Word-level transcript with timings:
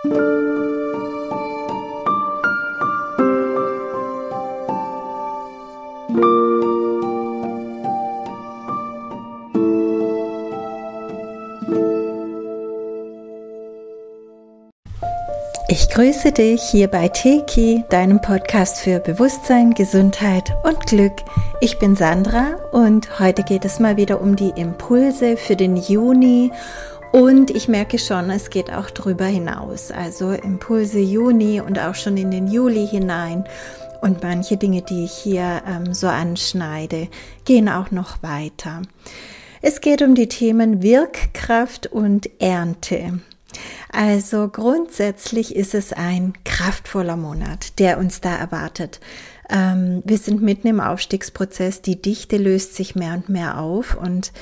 Ich 0.00 0.06
grüße 15.90 16.30
dich 16.30 16.62
hier 16.62 16.86
bei 16.86 17.08
Teki, 17.08 17.82
deinem 17.88 18.20
Podcast 18.20 18.78
für 18.78 19.00
Bewusstsein, 19.00 19.74
Gesundheit 19.74 20.54
und 20.62 20.86
Glück. 20.86 21.14
Ich 21.60 21.80
bin 21.80 21.96
Sandra 21.96 22.54
und 22.70 23.18
heute 23.18 23.42
geht 23.42 23.64
es 23.64 23.80
mal 23.80 23.96
wieder 23.96 24.20
um 24.20 24.36
die 24.36 24.50
Impulse 24.50 25.36
für 25.36 25.56
den 25.56 25.74
Juni 25.76 26.52
und 27.12 27.50
ich 27.50 27.68
merke 27.68 27.98
schon, 27.98 28.30
es 28.30 28.50
geht 28.50 28.72
auch 28.72 28.90
darüber 28.90 29.24
hinaus. 29.24 29.90
Also 29.90 30.32
Impulse 30.32 30.98
Juni 30.98 31.60
und 31.60 31.78
auch 31.78 31.94
schon 31.94 32.16
in 32.16 32.30
den 32.30 32.48
Juli 32.48 32.86
hinein. 32.86 33.44
Und 34.00 34.22
manche 34.22 34.56
Dinge, 34.56 34.82
die 34.82 35.04
ich 35.04 35.12
hier 35.12 35.62
ähm, 35.66 35.92
so 35.92 36.06
anschneide, 36.06 37.08
gehen 37.44 37.68
auch 37.68 37.90
noch 37.90 38.22
weiter. 38.22 38.82
Es 39.60 39.80
geht 39.80 40.02
um 40.02 40.14
die 40.14 40.28
Themen 40.28 40.82
Wirkkraft 40.82 41.88
und 41.88 42.30
Ernte. 42.40 43.20
Also 43.90 44.48
grundsätzlich 44.48 45.56
ist 45.56 45.74
es 45.74 45.92
ein 45.92 46.34
kraftvoller 46.44 47.16
Monat, 47.16 47.78
der 47.78 47.98
uns 47.98 48.20
da 48.20 48.36
erwartet. 48.36 49.00
Ähm, 49.50 50.02
wir 50.04 50.18
sind 50.18 50.42
mitten 50.42 50.68
im 50.68 50.80
Aufstiegsprozess, 50.80 51.82
die 51.82 52.00
Dichte 52.00 52.36
löst 52.36 52.74
sich 52.74 52.94
mehr 52.94 53.14
und 53.14 53.28
mehr 53.28 53.58
auf 53.58 53.96
und 53.96 54.32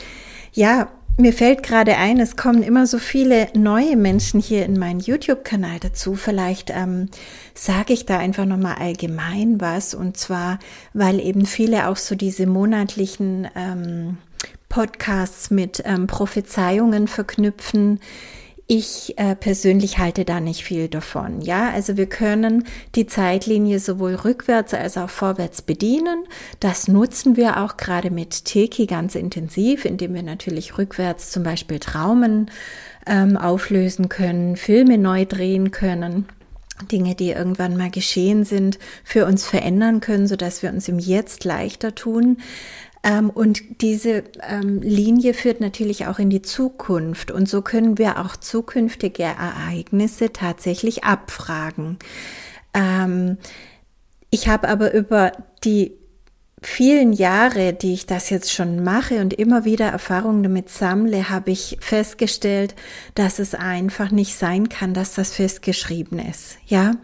ja, 0.52 0.88
mir 1.18 1.32
fällt 1.32 1.62
gerade 1.62 1.96
ein, 1.96 2.20
es 2.20 2.36
kommen 2.36 2.62
immer 2.62 2.86
so 2.86 2.98
viele 2.98 3.48
neue 3.54 3.96
Menschen 3.96 4.40
hier 4.40 4.66
in 4.66 4.78
meinen 4.78 5.00
YouTube-Kanal 5.00 5.80
dazu. 5.80 6.14
Vielleicht 6.14 6.70
ähm, 6.70 7.08
sage 7.54 7.92
ich 7.94 8.04
da 8.04 8.18
einfach 8.18 8.44
nochmal 8.44 8.76
allgemein 8.78 9.60
was. 9.60 9.94
Und 9.94 10.16
zwar, 10.16 10.58
weil 10.92 11.20
eben 11.20 11.46
viele 11.46 11.88
auch 11.88 11.96
so 11.96 12.14
diese 12.14 12.46
monatlichen 12.46 13.48
ähm, 13.56 14.18
Podcasts 14.68 15.50
mit 15.50 15.82
ähm, 15.86 16.06
Prophezeiungen 16.06 17.08
verknüpfen, 17.08 18.00
ich 18.68 19.16
äh, 19.16 19.36
persönlich 19.36 19.98
halte 19.98 20.24
da 20.24 20.40
nicht 20.40 20.64
viel 20.64 20.88
davon. 20.88 21.40
Ja, 21.40 21.70
also 21.70 21.96
wir 21.96 22.06
können 22.06 22.64
die 22.96 23.06
Zeitlinie 23.06 23.78
sowohl 23.78 24.16
rückwärts 24.16 24.74
als 24.74 24.98
auch 24.98 25.10
vorwärts 25.10 25.62
bedienen. 25.62 26.24
Das 26.58 26.88
nutzen 26.88 27.36
wir 27.36 27.62
auch 27.62 27.76
gerade 27.76 28.10
mit 28.10 28.44
Teki 28.44 28.86
ganz 28.86 29.14
intensiv, 29.14 29.84
indem 29.84 30.14
wir 30.14 30.24
natürlich 30.24 30.78
rückwärts 30.78 31.30
zum 31.30 31.44
Beispiel 31.44 31.78
Traumen 31.78 32.50
ähm, 33.06 33.36
auflösen 33.36 34.08
können, 34.08 34.56
Filme 34.56 34.98
neu 34.98 35.26
drehen 35.26 35.70
können. 35.70 36.26
Dinge, 36.92 37.14
die 37.14 37.30
irgendwann 37.30 37.76
mal 37.76 37.90
geschehen 37.90 38.44
sind, 38.44 38.78
für 39.02 39.24
uns 39.26 39.46
verändern 39.46 40.00
können, 40.00 40.26
so 40.26 40.36
dass 40.36 40.62
wir 40.62 40.70
uns 40.70 40.88
im 40.88 40.98
Jetzt 40.98 41.44
leichter 41.44 41.94
tun. 41.94 42.38
Ähm, 43.06 43.30
und 43.30 43.82
diese 43.82 44.24
ähm, 44.42 44.82
Linie 44.82 45.32
führt 45.32 45.60
natürlich 45.60 46.06
auch 46.08 46.18
in 46.18 46.28
die 46.28 46.42
Zukunft. 46.42 47.30
Und 47.30 47.48
so 47.48 47.62
können 47.62 47.98
wir 47.98 48.18
auch 48.18 48.36
zukünftige 48.36 49.22
Ereignisse 49.22 50.32
tatsächlich 50.32 51.04
abfragen. 51.04 51.98
Ähm, 52.74 53.38
ich 54.30 54.48
habe 54.48 54.68
aber 54.68 54.92
über 54.92 55.32
die 55.62 55.92
vielen 56.60 57.12
Jahre, 57.12 57.74
die 57.74 57.92
ich 57.92 58.06
das 58.06 58.28
jetzt 58.28 58.52
schon 58.52 58.82
mache 58.82 59.20
und 59.20 59.34
immer 59.34 59.64
wieder 59.64 59.86
Erfahrungen 59.86 60.42
damit 60.42 60.68
sammle, 60.68 61.30
habe 61.30 61.52
ich 61.52 61.76
festgestellt, 61.80 62.74
dass 63.14 63.38
es 63.38 63.54
einfach 63.54 64.10
nicht 64.10 64.34
sein 64.34 64.68
kann, 64.68 64.94
dass 64.94 65.14
das 65.14 65.32
festgeschrieben 65.32 66.18
ist. 66.18 66.58
Ja, 66.66 66.96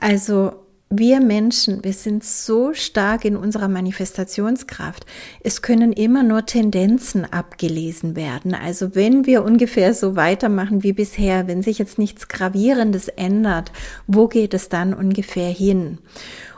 also 0.00 0.63
wir 0.98 1.20
Menschen, 1.20 1.82
wir 1.84 1.92
sind 1.92 2.24
so 2.24 2.72
stark 2.74 3.24
in 3.24 3.36
unserer 3.36 3.68
Manifestationskraft. 3.68 5.06
Es 5.42 5.62
können 5.62 5.92
immer 5.92 6.22
nur 6.22 6.46
Tendenzen 6.46 7.24
abgelesen 7.24 8.16
werden. 8.16 8.54
Also 8.54 8.94
wenn 8.94 9.26
wir 9.26 9.44
ungefähr 9.44 9.94
so 9.94 10.16
weitermachen 10.16 10.82
wie 10.82 10.92
bisher, 10.92 11.46
wenn 11.46 11.62
sich 11.62 11.78
jetzt 11.78 11.98
nichts 11.98 12.28
Gravierendes 12.28 13.08
ändert, 13.08 13.72
wo 14.06 14.28
geht 14.28 14.54
es 14.54 14.68
dann 14.68 14.94
ungefähr 14.94 15.50
hin? 15.50 15.98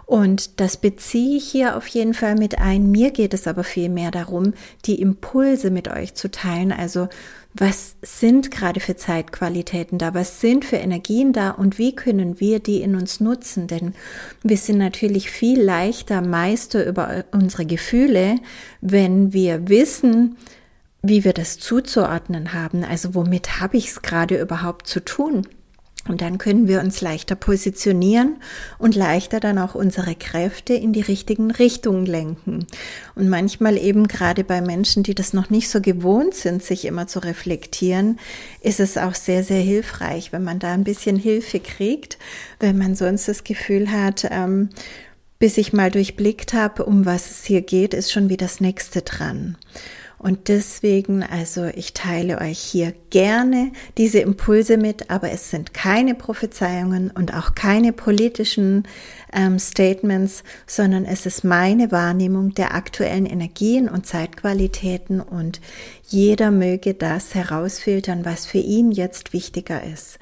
Und 0.06 0.60
das 0.60 0.76
beziehe 0.76 1.36
ich 1.36 1.50
hier 1.50 1.76
auf 1.76 1.88
jeden 1.88 2.14
Fall 2.14 2.36
mit 2.36 2.58
ein. 2.58 2.92
Mir 2.92 3.10
geht 3.10 3.34
es 3.34 3.48
aber 3.48 3.64
viel 3.64 3.88
mehr 3.88 4.12
darum, 4.12 4.54
die 4.84 5.00
Impulse 5.00 5.72
mit 5.72 5.88
euch 5.88 6.14
zu 6.14 6.30
teilen. 6.30 6.70
Also 6.70 7.08
was 7.58 7.96
sind 8.02 8.50
gerade 8.50 8.80
für 8.80 8.96
Zeitqualitäten 8.96 9.98
da? 9.98 10.12
Was 10.12 10.40
sind 10.40 10.64
für 10.64 10.76
Energien 10.76 11.32
da? 11.32 11.50
Und 11.50 11.78
wie 11.78 11.94
können 11.94 12.38
wir 12.38 12.60
die 12.60 12.82
in 12.82 12.94
uns 12.94 13.20
nutzen? 13.20 13.66
Denn 13.66 13.94
wir 14.42 14.58
sind 14.58 14.78
natürlich 14.78 15.30
viel 15.30 15.60
leichter 15.60 16.20
Meister 16.20 16.86
über 16.86 17.24
unsere 17.32 17.64
Gefühle, 17.64 18.36
wenn 18.82 19.32
wir 19.32 19.68
wissen, 19.68 20.36
wie 21.02 21.24
wir 21.24 21.32
das 21.32 21.58
zuzuordnen 21.58 22.52
haben. 22.52 22.84
Also 22.84 23.14
womit 23.14 23.60
habe 23.60 23.78
ich 23.78 23.88
es 23.88 24.02
gerade 24.02 24.38
überhaupt 24.38 24.86
zu 24.86 25.00
tun? 25.00 25.46
Und 26.08 26.20
dann 26.20 26.38
können 26.38 26.68
wir 26.68 26.80
uns 26.80 27.00
leichter 27.00 27.34
positionieren 27.34 28.36
und 28.78 28.94
leichter 28.94 29.40
dann 29.40 29.58
auch 29.58 29.74
unsere 29.74 30.14
Kräfte 30.14 30.74
in 30.74 30.92
die 30.92 31.00
richtigen 31.00 31.50
Richtungen 31.50 32.06
lenken. 32.06 32.66
Und 33.14 33.28
manchmal 33.28 33.76
eben 33.76 34.08
gerade 34.08 34.44
bei 34.44 34.60
Menschen, 34.60 35.02
die 35.02 35.14
das 35.14 35.32
noch 35.32 35.50
nicht 35.50 35.68
so 35.68 35.80
gewohnt 35.80 36.34
sind, 36.34 36.62
sich 36.62 36.84
immer 36.84 37.06
zu 37.06 37.18
reflektieren, 37.18 38.18
ist 38.60 38.80
es 38.80 38.96
auch 38.98 39.14
sehr, 39.14 39.42
sehr 39.42 39.60
hilfreich, 39.60 40.32
wenn 40.32 40.44
man 40.44 40.58
da 40.58 40.72
ein 40.72 40.84
bisschen 40.84 41.16
Hilfe 41.16 41.60
kriegt, 41.60 42.18
wenn 42.60 42.78
man 42.78 42.94
sonst 42.94 43.28
das 43.28 43.44
Gefühl 43.44 43.90
hat, 43.90 44.26
ähm, 44.30 44.70
bis 45.38 45.58
ich 45.58 45.72
mal 45.72 45.90
durchblickt 45.90 46.54
habe, 46.54 46.84
um 46.84 47.04
was 47.04 47.30
es 47.30 47.44
hier 47.44 47.60
geht, 47.60 47.92
ist 47.92 48.10
schon 48.10 48.28
wie 48.28 48.38
das 48.38 48.60
nächste 48.60 49.02
dran. 49.02 49.56
Und 50.18 50.48
deswegen, 50.48 51.22
also 51.22 51.66
ich 51.66 51.92
teile 51.92 52.40
euch 52.40 52.58
hier 52.58 52.94
gerne 53.10 53.72
diese 53.98 54.20
Impulse 54.20 54.78
mit, 54.78 55.10
aber 55.10 55.30
es 55.30 55.50
sind 55.50 55.74
keine 55.74 56.14
Prophezeiungen 56.14 57.10
und 57.10 57.34
auch 57.34 57.54
keine 57.54 57.92
politischen 57.92 58.88
ähm, 59.32 59.58
Statements, 59.58 60.42
sondern 60.66 61.04
es 61.04 61.26
ist 61.26 61.44
meine 61.44 61.92
Wahrnehmung 61.92 62.54
der 62.54 62.74
aktuellen 62.74 63.26
Energien 63.26 63.88
und 63.90 64.06
Zeitqualitäten 64.06 65.20
und 65.20 65.60
jeder 66.08 66.50
möge 66.50 66.94
das 66.94 67.34
herausfiltern, 67.34 68.24
was 68.24 68.46
für 68.46 68.58
ihn 68.58 68.92
jetzt 68.92 69.34
wichtiger 69.34 69.82
ist. 69.84 70.18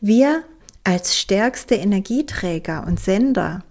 Wir 0.00 0.42
als 0.84 1.18
stärkste 1.18 1.74
Energieträger 1.74 2.86
und 2.86 3.00
Sender 3.00 3.64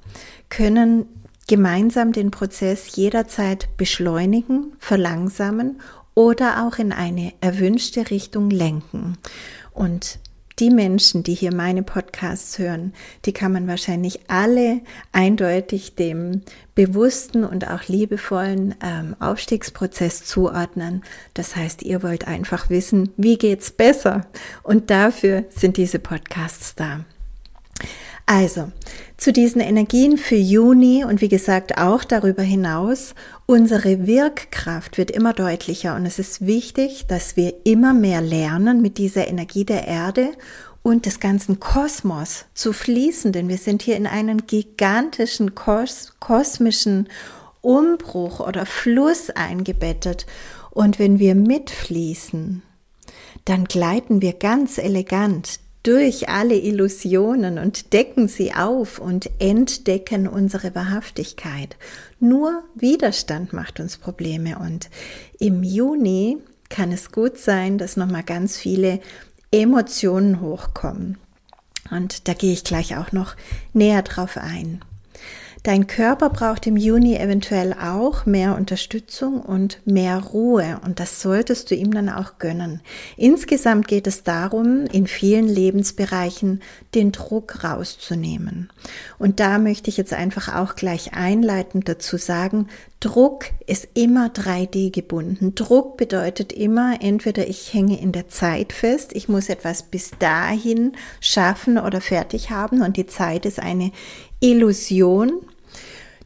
können 0.50 1.06
gemeinsam 1.48 2.12
den 2.12 2.32
Prozess 2.32 2.96
jederzeit 2.96 3.70
beschleunigen, 3.78 4.74
verlangsamen 4.80 5.82
oder 6.14 6.68
auch 6.68 6.78
in 6.78 6.92
eine 6.92 7.34
erwünschte 7.42 8.10
Richtung 8.10 8.50
lenken. 8.50 9.18
Und 9.74 10.20
die 10.60 10.72
Menschen, 10.72 11.22
die 11.22 11.36
hier 11.36 11.54
meine 11.54 11.84
Podcasts 11.84 12.58
hören, 12.58 12.94
die 13.26 13.32
kann 13.32 13.52
man 13.52 13.68
wahrscheinlich 13.68 14.22
alle 14.28 14.82
eindeutig 15.12 15.94
dem 15.94 16.42
bewussten 16.74 17.44
und 17.44 17.70
auch 17.70 17.84
liebevollen 17.88 18.74
ähm, 18.84 19.16
Aufstiegsprozess 19.20 20.26
zuordnen. 20.26 21.04
Das 21.36 21.56
heißt, 21.56 21.84
ihr 21.84 22.02
wollt 22.02 22.28
einfach 22.28 22.72
wissen, 22.72 23.12
wie 23.18 23.38
geht's 23.38 23.70
besser? 23.70 24.26
Und 24.64 24.90
dafür 24.90 25.46
sind 25.50 25.78
diese 25.78 26.00
Podcasts 26.00 26.74
da. 26.74 27.06
Also, 28.30 28.70
zu 29.16 29.32
diesen 29.32 29.62
Energien 29.62 30.18
für 30.18 30.36
Juni 30.36 31.06
und 31.06 31.22
wie 31.22 31.30
gesagt 31.30 31.78
auch 31.78 32.04
darüber 32.04 32.44
hinaus, 32.44 33.16
unsere 33.46 34.06
Wirkkraft 34.06 34.98
wird 34.98 35.12
immer 35.12 35.32
deutlicher 35.32 35.96
und 35.96 36.06
es 36.06 36.20
ist 36.20 36.46
wichtig, 36.46 37.08
dass 37.08 37.38
wir 37.38 37.54
immer 37.64 37.94
mehr 37.94 38.20
lernen, 38.20 38.82
mit 38.82 38.98
dieser 38.98 39.30
Energie 39.30 39.64
der 39.64 39.88
Erde 39.88 40.34
und 40.84 41.06
des 41.06 41.22
ganzen 41.22 41.62
Kosmos 41.62 42.46
zu 42.54 42.74
fließen, 42.74 43.32
denn 43.32 43.48
wir 43.48 43.58
sind 43.58 43.82
hier 43.82 43.96
in 43.96 44.06
einen 44.06 44.46
gigantischen 44.46 45.56
kos 45.56 46.14
kosmischen 46.20 47.08
Umbruch 47.62 48.42
oder 48.42 48.66
Fluss 48.66 49.30
eingebettet. 49.30 50.26
Und 50.72 51.00
wenn 51.00 51.18
wir 51.18 51.34
mitfließen, 51.34 52.62
dann 53.46 53.66
gleiten 53.66 54.22
wir 54.22 54.34
ganz 54.34 54.78
elegant 54.78 55.62
durch 55.88 56.28
alle 56.28 56.56
Illusionen 56.56 57.58
und 57.58 57.94
decken 57.94 58.28
sie 58.28 58.54
auf 58.54 59.00
und 59.00 59.30
entdecken 59.40 60.28
unsere 60.28 60.76
Wahrhaftigkeit. 60.76 61.78
Nur 62.20 62.64
Widerstand 62.76 63.54
macht 63.54 63.80
uns 63.80 63.96
Probleme 63.96 64.60
und 64.60 64.90
im 65.40 65.64
Juni 65.64 66.40
kann 66.68 66.92
es 66.92 67.14
gut 67.14 67.38
sein, 67.38 67.78
dass 67.78 67.96
nochmal 67.96 68.24
ganz 68.24 68.58
viele 68.58 69.00
Emotionen 69.50 70.42
hochkommen. 70.42 71.18
Und 71.90 72.28
da 72.28 72.34
gehe 72.34 72.52
ich 72.52 72.66
gleich 72.66 72.98
auch 72.98 73.14
noch 73.14 73.38
näher 73.72 74.02
drauf 74.02 74.36
ein. 74.36 74.82
Dein 75.68 75.86
Körper 75.86 76.30
braucht 76.30 76.66
im 76.66 76.78
Juni 76.78 77.18
eventuell 77.18 77.74
auch 77.74 78.26
mehr 78.26 78.56
Unterstützung 78.56 79.42
und 79.42 79.82
mehr 79.84 80.18
Ruhe 80.18 80.80
und 80.86 81.02
das 81.02 81.22
solltest 81.22 81.70
du 81.70 81.76
ihm 81.76 81.94
dann 81.94 82.08
auch 82.08 82.40
gönnen. 82.40 82.80
Insgesamt 83.18 83.86
geht 83.86 84.08
es 84.08 84.24
darum, 84.24 84.86
in 84.86 85.08
vielen 85.08 85.46
Lebensbereichen 85.46 86.62
den 86.96 87.12
Druck 87.12 87.66
rauszunehmen. 87.66 88.70
Und 89.20 89.42
da 89.42 89.60
möchte 89.60 89.90
ich 89.90 89.98
jetzt 89.98 90.14
einfach 90.14 90.56
auch 90.56 90.76
gleich 90.76 91.12
einleitend 91.14 91.90
dazu 91.90 92.16
sagen, 92.16 92.68
Druck 93.02 93.48
ist 93.66 93.90
immer 93.94 94.28
3D 94.28 94.94
gebunden. 94.94 95.54
Druck 95.54 95.98
bedeutet 95.98 96.54
immer, 96.54 97.00
entweder 97.02 97.46
ich 97.46 97.74
hänge 97.74 98.00
in 98.00 98.14
der 98.14 98.30
Zeit 98.30 98.72
fest, 98.72 99.12
ich 99.14 99.28
muss 99.28 99.50
etwas 99.50 99.84
bis 99.84 100.12
dahin 100.18 100.94
schaffen 101.20 101.78
oder 101.78 102.00
fertig 102.00 102.52
haben 102.52 102.84
und 102.84 102.96
die 102.96 103.08
Zeit 103.08 103.46
ist 103.46 103.60
eine 103.60 103.92
Illusion 104.40 105.42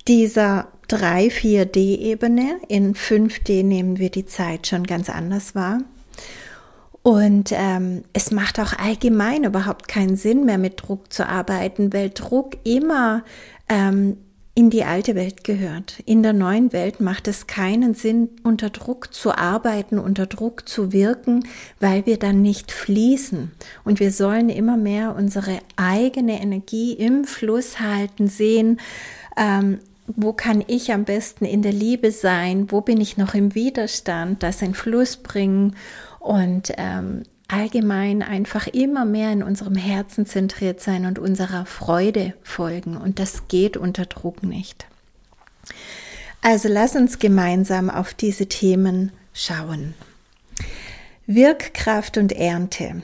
dieser 0.07 0.67
3-4D-Ebene. 0.89 2.59
In 2.67 2.95
5D 2.95 3.63
nehmen 3.63 3.99
wir 3.99 4.09
die 4.09 4.25
Zeit 4.25 4.67
schon 4.67 4.83
ganz 4.85 5.09
anders 5.09 5.55
wahr. 5.55 5.79
Und 7.03 7.51
ähm, 7.51 8.03
es 8.13 8.31
macht 8.31 8.59
auch 8.59 8.73
allgemein 8.73 9.43
überhaupt 9.43 9.87
keinen 9.87 10.15
Sinn 10.15 10.45
mehr 10.45 10.59
mit 10.59 10.83
Druck 10.87 11.11
zu 11.11 11.27
arbeiten, 11.27 11.93
weil 11.93 12.11
Druck 12.11 12.57
immer 12.63 13.23
ähm, 13.69 14.17
in 14.53 14.69
die 14.69 14.83
alte 14.83 15.15
Welt 15.15 15.43
gehört. 15.43 16.01
In 16.05 16.21
der 16.21 16.33
neuen 16.33 16.73
Welt 16.73 16.99
macht 16.99 17.27
es 17.27 17.47
keinen 17.47 17.95
Sinn, 17.95 18.29
unter 18.43 18.69
Druck 18.69 19.13
zu 19.13 19.35
arbeiten, 19.35 19.97
unter 19.97 20.27
Druck 20.27 20.67
zu 20.67 20.91
wirken, 20.91 21.47
weil 21.79 22.05
wir 22.05 22.19
dann 22.19 22.41
nicht 22.41 22.71
fließen. 22.71 23.51
Und 23.83 23.99
wir 23.99 24.11
sollen 24.11 24.49
immer 24.49 24.77
mehr 24.77 25.15
unsere 25.15 25.59
eigene 25.77 26.41
Energie 26.41 26.93
im 26.93 27.23
Fluss 27.23 27.79
halten, 27.79 28.27
sehen, 28.27 28.79
ähm, 29.37 29.79
wo 30.15 30.33
kann 30.33 30.63
ich 30.67 30.91
am 30.91 31.05
besten 31.05 31.45
in 31.45 31.61
der 31.61 31.73
Liebe 31.73 32.11
sein, 32.11 32.71
wo 32.71 32.81
bin 32.81 32.99
ich 32.99 33.17
noch 33.17 33.33
im 33.33 33.55
Widerstand, 33.55 34.43
das 34.43 34.61
in 34.61 34.73
Fluss 34.73 35.17
bringen 35.17 35.75
und 36.19 36.71
ähm, 36.77 37.23
allgemein 37.47 38.21
einfach 38.21 38.67
immer 38.67 39.05
mehr 39.05 39.31
in 39.31 39.43
unserem 39.43 39.75
Herzen 39.75 40.25
zentriert 40.25 40.79
sein 40.79 41.05
und 41.05 41.19
unserer 41.19 41.65
Freude 41.65 42.33
folgen. 42.43 42.97
Und 42.97 43.19
das 43.19 43.47
geht 43.47 43.77
unter 43.77 44.05
Druck 44.05 44.43
nicht. 44.43 44.85
Also 46.41 46.69
lass 46.69 46.95
uns 46.95 47.19
gemeinsam 47.19 47.89
auf 47.89 48.13
diese 48.13 48.47
Themen 48.47 49.11
schauen. 49.33 49.93
Wirkkraft 51.27 52.17
und 52.17 52.31
Ernte. 52.31 53.03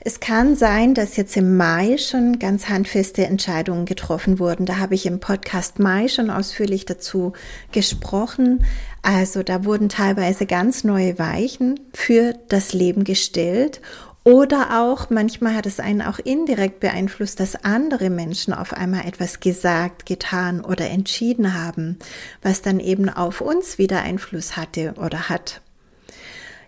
Es 0.00 0.20
kann 0.20 0.54
sein, 0.54 0.94
dass 0.94 1.16
jetzt 1.16 1.36
im 1.36 1.56
Mai 1.56 1.98
schon 1.98 2.38
ganz 2.38 2.68
handfeste 2.68 3.26
Entscheidungen 3.26 3.84
getroffen 3.84 4.38
wurden. 4.38 4.64
Da 4.64 4.76
habe 4.76 4.94
ich 4.94 5.06
im 5.06 5.18
Podcast 5.18 5.80
Mai 5.80 6.06
schon 6.06 6.30
ausführlich 6.30 6.84
dazu 6.84 7.32
gesprochen. 7.72 8.64
Also 9.02 9.42
da 9.42 9.64
wurden 9.64 9.88
teilweise 9.88 10.46
ganz 10.46 10.84
neue 10.84 11.18
Weichen 11.18 11.80
für 11.92 12.34
das 12.48 12.72
Leben 12.72 13.02
gestellt. 13.02 13.80
Oder 14.22 14.80
auch, 14.80 15.10
manchmal 15.10 15.54
hat 15.54 15.66
es 15.66 15.80
einen 15.80 16.02
auch 16.02 16.20
indirekt 16.20 16.78
beeinflusst, 16.78 17.40
dass 17.40 17.64
andere 17.64 18.08
Menschen 18.08 18.52
auf 18.52 18.74
einmal 18.74 19.04
etwas 19.04 19.40
gesagt, 19.40 20.06
getan 20.06 20.60
oder 20.60 20.88
entschieden 20.90 21.54
haben, 21.54 21.98
was 22.42 22.62
dann 22.62 22.78
eben 22.78 23.08
auf 23.08 23.40
uns 23.40 23.78
wieder 23.78 24.02
Einfluss 24.02 24.56
hatte 24.56 24.94
oder 24.96 25.28
hat. 25.28 25.60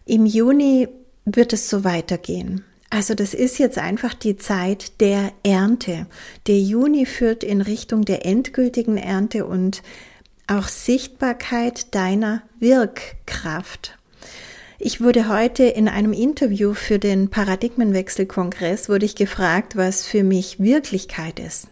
Im 0.05 0.27
Juni 0.27 0.89
wird 1.27 1.53
es 1.53 1.69
so 1.69 1.85
weitergehen. 1.85 2.65
Also 2.91 3.15
das 3.15 3.35
ist 3.35 3.59
jetzt 3.59 3.79
einfach 3.79 4.15
die 4.15 4.37
Zeit 4.37 5.01
der 5.01 5.33
Ernte. 5.45 6.07
Der 6.49 6.59
Juni 6.59 7.07
führt 7.07 7.45
in 7.45 7.61
Richtung 7.61 8.05
der 8.05 8.27
endgültigen 8.27 8.97
Ernte 8.97 9.47
und 9.47 9.83
auch 10.49 10.67
Sichtbarkeit 10.67 11.95
deiner 11.95 12.43
Wirkkraft. 12.59 13.97
Ich 14.81 15.01
wurde 15.01 15.29
heute 15.29 15.65
in 15.65 15.89
einem 15.89 16.13
Interview 16.13 16.75
für 16.75 16.99
den 16.99 17.31
Paradigmenwechselkongress 17.31 18.89
wurde 18.89 19.07
ich 19.07 19.15
gefragt, 19.15 19.77
was 19.77 20.05
für 20.05 20.25
mich 20.25 20.59
Wirklichkeit 20.59 21.39
ist. 21.39 21.69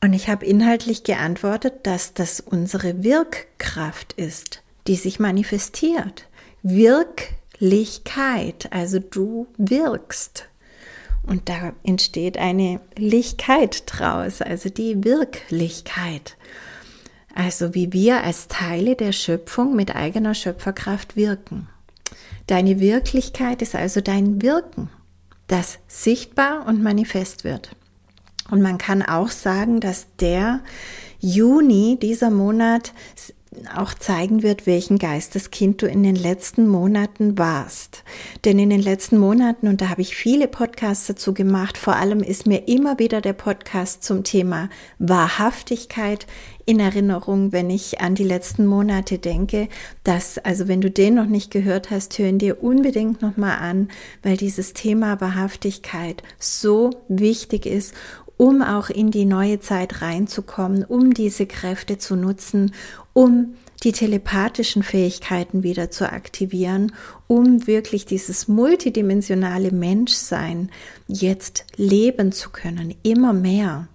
Und 0.00 0.12
ich 0.12 0.28
habe 0.28 0.44
inhaltlich 0.44 1.04
geantwortet, 1.04 1.86
dass 1.86 2.14
das 2.14 2.40
unsere 2.40 3.04
Wirkkraft 3.04 4.14
ist, 4.14 4.62
die 4.88 4.96
sich 4.96 5.20
manifestiert. 5.20 6.26
Wirkkraft 6.62 7.43
Lichkeit, 7.58 8.68
also 8.72 8.98
du 8.98 9.46
wirkst. 9.56 10.48
Und 11.26 11.48
da 11.48 11.72
entsteht 11.84 12.36
eine 12.36 12.80
Lichkeit 12.96 13.84
draus, 13.86 14.42
also 14.42 14.68
die 14.68 15.04
Wirklichkeit. 15.04 16.36
Also 17.34 17.74
wie 17.74 17.92
wir 17.92 18.22
als 18.22 18.48
Teile 18.48 18.94
der 18.94 19.12
Schöpfung 19.12 19.74
mit 19.74 19.96
eigener 19.96 20.34
Schöpferkraft 20.34 21.16
wirken. 21.16 21.68
Deine 22.46 22.78
Wirklichkeit 22.78 23.62
ist 23.62 23.74
also 23.74 24.00
dein 24.00 24.42
Wirken, 24.42 24.90
das 25.46 25.78
sichtbar 25.88 26.66
und 26.66 26.82
manifest 26.82 27.42
wird. 27.42 27.74
Und 28.50 28.60
man 28.60 28.76
kann 28.76 29.02
auch 29.02 29.30
sagen, 29.30 29.80
dass 29.80 30.06
der 30.20 30.60
Juni, 31.18 31.98
dieser 32.00 32.30
Monat, 32.30 32.92
auch 33.74 33.94
zeigen 33.94 34.42
wird, 34.42 34.66
welchen 34.66 34.98
Geisteskind 34.98 35.82
du 35.82 35.86
in 35.86 36.02
den 36.02 36.16
letzten 36.16 36.68
Monaten 36.68 37.38
warst. 37.38 38.04
Denn 38.44 38.58
in 38.58 38.70
den 38.70 38.82
letzten 38.82 39.18
Monaten, 39.18 39.68
und 39.68 39.80
da 39.80 39.88
habe 39.88 40.02
ich 40.02 40.16
viele 40.16 40.48
Podcasts 40.48 41.06
dazu 41.06 41.34
gemacht, 41.34 41.78
vor 41.78 41.96
allem 41.96 42.22
ist 42.22 42.46
mir 42.46 42.68
immer 42.68 42.98
wieder 42.98 43.20
der 43.20 43.32
Podcast 43.32 44.04
zum 44.04 44.24
Thema 44.24 44.68
Wahrhaftigkeit 44.98 46.26
in 46.66 46.80
Erinnerung, 46.80 47.52
wenn 47.52 47.68
ich 47.70 48.00
an 48.00 48.14
die 48.14 48.24
letzten 48.24 48.66
Monate 48.66 49.18
denke, 49.18 49.68
dass, 50.02 50.38
also 50.38 50.66
wenn 50.68 50.80
du 50.80 50.90
den 50.90 51.14
noch 51.14 51.26
nicht 51.26 51.50
gehört 51.50 51.90
hast, 51.90 52.18
hören 52.18 52.38
dir 52.38 52.62
unbedingt 52.62 53.20
nochmal 53.20 53.58
an, 53.58 53.88
weil 54.22 54.36
dieses 54.36 54.72
Thema 54.72 55.20
Wahrhaftigkeit 55.20 56.22
so 56.38 56.90
wichtig 57.08 57.66
ist 57.66 57.94
um 58.36 58.62
auch 58.62 58.90
in 58.90 59.10
die 59.10 59.24
neue 59.24 59.60
Zeit 59.60 60.02
reinzukommen, 60.02 60.84
um 60.84 61.14
diese 61.14 61.46
Kräfte 61.46 61.98
zu 61.98 62.16
nutzen, 62.16 62.72
um 63.12 63.54
die 63.82 63.92
telepathischen 63.92 64.82
Fähigkeiten 64.82 65.62
wieder 65.62 65.90
zu 65.90 66.10
aktivieren, 66.10 66.92
um 67.26 67.66
wirklich 67.66 68.06
dieses 68.06 68.48
multidimensionale 68.48 69.72
Menschsein 69.72 70.70
jetzt 71.06 71.64
leben 71.76 72.32
zu 72.32 72.50
können, 72.50 72.94
immer 73.02 73.32
mehr. 73.32 73.88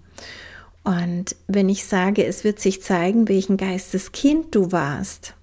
Und 0.84 1.36
wenn 1.48 1.70
ich 1.70 1.86
sage, 1.86 2.26
es 2.26 2.44
wird 2.44 2.60
sich 2.60 2.82
zeigen, 2.82 3.28
welchen 3.28 3.58
Geisteskind 3.58 4.56
du 4.56 4.72
warst, 4.72 5.34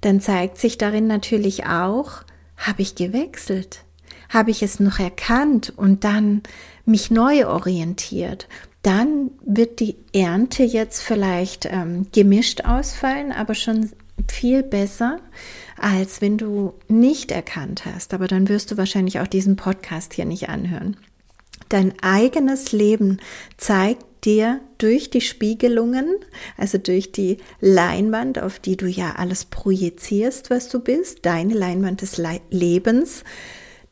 dann 0.00 0.20
zeigt 0.20 0.58
sich 0.58 0.78
darin 0.78 1.06
natürlich 1.06 1.66
auch, 1.66 2.22
habe 2.56 2.82
ich 2.82 2.94
gewechselt? 2.94 3.84
Habe 4.28 4.50
ich 4.50 4.62
es 4.62 4.80
noch 4.80 4.98
erkannt 4.98 5.72
und 5.76 6.04
dann 6.04 6.42
mich 6.84 7.10
neu 7.10 7.46
orientiert? 7.46 8.48
dann 8.82 9.30
wird 9.44 9.78
die 9.78 9.96
Ernte 10.12 10.64
jetzt 10.64 11.02
vielleicht 11.02 11.66
ähm, 11.66 12.06
gemischt 12.12 12.62
ausfallen, 12.64 13.30
aber 13.30 13.54
schon 13.54 13.90
viel 14.28 14.62
besser, 14.62 15.20
als 15.78 16.20
wenn 16.20 16.36
du 16.36 16.74
nicht 16.88 17.30
erkannt 17.30 17.84
hast. 17.86 18.12
Aber 18.12 18.26
dann 18.26 18.48
wirst 18.48 18.70
du 18.70 18.76
wahrscheinlich 18.76 19.20
auch 19.20 19.26
diesen 19.26 19.56
Podcast 19.56 20.14
hier 20.14 20.24
nicht 20.24 20.48
anhören. 20.48 20.96
Dein 21.68 21.94
eigenes 22.02 22.72
Leben 22.72 23.18
zeigt 23.56 24.04
dir 24.24 24.60
durch 24.78 25.10
die 25.10 25.20
Spiegelungen, 25.20 26.16
also 26.56 26.78
durch 26.78 27.12
die 27.12 27.38
Leinwand, 27.60 28.40
auf 28.40 28.58
die 28.58 28.76
du 28.76 28.86
ja 28.86 29.14
alles 29.16 29.44
projizierst, 29.44 30.50
was 30.50 30.68
du 30.68 30.80
bist, 30.80 31.24
deine 31.24 31.54
Leinwand 31.54 32.02
des 32.02 32.18
Le 32.18 32.40
Lebens, 32.50 33.24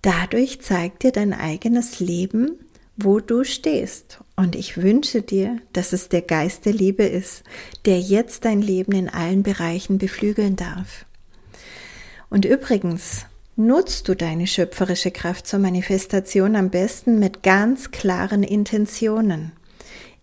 dadurch 0.02 0.60
zeigt 0.60 1.04
dir 1.04 1.12
dein 1.12 1.32
eigenes 1.32 2.00
Leben, 2.00 2.58
wo 3.04 3.20
du 3.20 3.44
stehst. 3.44 4.20
Und 4.36 4.56
ich 4.56 4.76
wünsche 4.76 5.22
dir, 5.22 5.58
dass 5.72 5.92
es 5.92 6.08
der 6.08 6.22
Geist 6.22 6.64
der 6.66 6.72
Liebe 6.72 7.04
ist, 7.04 7.44
der 7.84 8.00
jetzt 8.00 8.44
dein 8.44 8.62
Leben 8.62 8.92
in 8.92 9.08
allen 9.08 9.42
Bereichen 9.42 9.98
beflügeln 9.98 10.56
darf. 10.56 11.04
Und 12.30 12.44
übrigens, 12.44 13.26
nutzt 13.56 14.08
du 14.08 14.14
deine 14.14 14.46
schöpferische 14.46 15.10
Kraft 15.10 15.46
zur 15.46 15.58
Manifestation 15.58 16.56
am 16.56 16.70
besten 16.70 17.18
mit 17.18 17.42
ganz 17.42 17.90
klaren 17.90 18.42
Intentionen. 18.42 19.52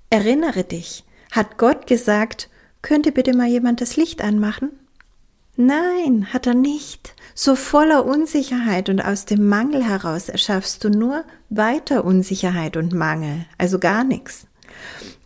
Erinnere 0.09 0.63
dich, 0.63 1.03
hat 1.31 1.57
Gott 1.57 1.85
gesagt, 1.87 2.49
könnte 2.81 3.11
bitte 3.11 3.35
mal 3.35 3.47
jemand 3.47 3.81
das 3.81 3.97
Licht 3.97 4.21
anmachen? 4.21 4.71
Nein, 5.57 6.27
hat 6.31 6.45
er 6.45 6.53
nicht. 6.53 7.15
So 7.33 7.55
voller 7.55 8.05
Unsicherheit 8.05 8.89
und 8.89 9.01
aus 9.01 9.25
dem 9.25 9.47
Mangel 9.47 9.83
heraus 9.83 10.29
erschaffst 10.29 10.83
du 10.83 10.89
nur 10.89 11.25
weiter 11.49 12.05
Unsicherheit 12.05 12.77
und 12.77 12.93
Mangel, 12.93 13.45
also 13.57 13.79
gar 13.79 14.03
nichts. 14.03 14.45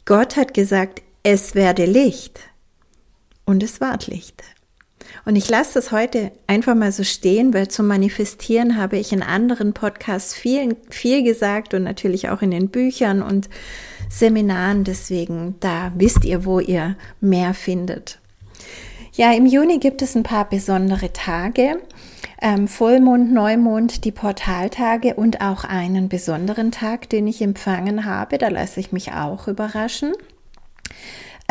Gott 0.06 0.38
hat 0.38 0.54
gesagt, 0.54 1.02
es 1.24 1.54
werde 1.54 1.86
Licht 1.86 2.40
und 3.46 3.62
es 3.62 3.82
ward 3.82 4.08
Licht. 4.08 4.42
Und 5.26 5.36
ich 5.36 5.50
lasse 5.50 5.74
das 5.74 5.92
heute 5.92 6.32
einfach 6.48 6.76
mal 6.76 6.94
so 6.94 7.04
stehen, 7.04 7.54
weil 7.54 7.68
zum 7.68 7.88
Manifestieren 7.88 8.78
habe 8.78 8.98
ich 8.98 9.12
in 9.12 9.24
anderen 9.24 9.74
Podcasts 9.74 10.34
viel, 10.34 10.78
viel 10.90 11.24
gesagt 11.24 11.74
und 11.74 11.84
natürlich 11.84 12.30
auch 12.30 12.42
in 12.42 12.52
den 12.52 12.70
Büchern 12.70 13.22
und 13.22 13.50
Seminaren. 14.10 14.86
Deswegen, 14.86 15.56
da 15.60 15.92
wisst 15.96 16.24
ihr, 16.24 16.46
wo 16.46 16.60
ihr 16.60 16.96
mehr 17.20 17.54
findet. 17.54 18.20
Ja, 19.13 19.34
im 19.34 19.46
Juni 19.46 19.80
gibt 19.80 20.01
es 20.01 20.15
ein 20.15 20.24
paar 20.24 20.48
besondere 20.48 21.12
Tage. 21.12 21.82
Ähm, 22.41 22.70
Vollmond, 22.70 23.34
Neumond, 23.34 24.06
die 24.06 24.12
Portaltage 24.12 25.15
und 25.15 25.41
auch 25.41 25.65
einen 25.65 26.08
besonderen 26.08 26.72
Tag, 26.72 27.10
den 27.10 27.27
ich 27.27 27.41
empfangen 27.41 28.06
habe. 28.06 28.38
Da 28.38 28.48
lasse 28.48 28.80
ich 28.80 28.94
mich 28.94 29.12
auch 29.12 29.50
überraschen. 29.50 30.13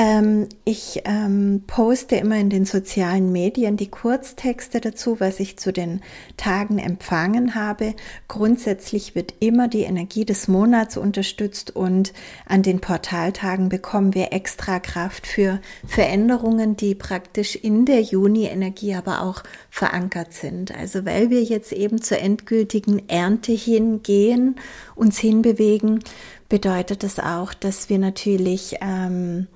Ähm, 0.01 0.49
ich 0.65 1.03
ähm, 1.05 1.65
poste 1.67 2.17
immer 2.17 2.37
in 2.37 2.49
den 2.49 2.65
sozialen 2.65 3.33
Medien 3.33 3.77
die 3.77 3.91
Kurztexte 3.91 4.81
dazu, 4.81 5.21
was 5.21 5.41
ich 5.41 5.59
zu 5.59 5.75
den 5.75 6.01
Tagen 6.39 6.79
empfangen 6.79 7.55
habe. 7.55 7.95
Grundsätzlich 8.27 9.15
wird 9.15 9.35
immer 9.41 9.69
die 9.69 9.83
Energie 9.83 10.25
des 10.25 10.49
Monats 10.49 10.97
unterstützt 10.97 11.77
und 11.77 12.15
an 12.47 12.63
den 12.63 12.81
Portaltagen 12.81 13.69
bekommen 13.69 14.15
wir 14.15 14.33
extra 14.33 14.81
Kraft 14.81 15.27
für 15.27 15.61
Veränderungen, 15.87 16.79
die 16.79 16.95
praktisch 16.95 17.55
in 17.55 17.85
der 17.85 18.01
Juni-Energie 18.01 18.95
aber 18.95 19.21
auch 19.21 19.43
verankert 19.69 20.33
sind. 20.33 20.75
Also 20.75 21.05
weil 21.05 21.29
wir 21.29 21.43
jetzt 21.43 21.73
eben 21.73 22.01
zur 22.01 22.21
endgültigen 22.21 23.07
Ernte 23.11 23.53
hingehen, 23.53 24.57
uns 24.95 25.19
hinbewegen, 25.19 26.01
bedeutet 26.49 27.03
das 27.03 27.19
auch, 27.19 27.53
dass 27.53 27.91
wir 27.91 27.99
natürlich 27.99 28.77
ähm, 28.81 29.47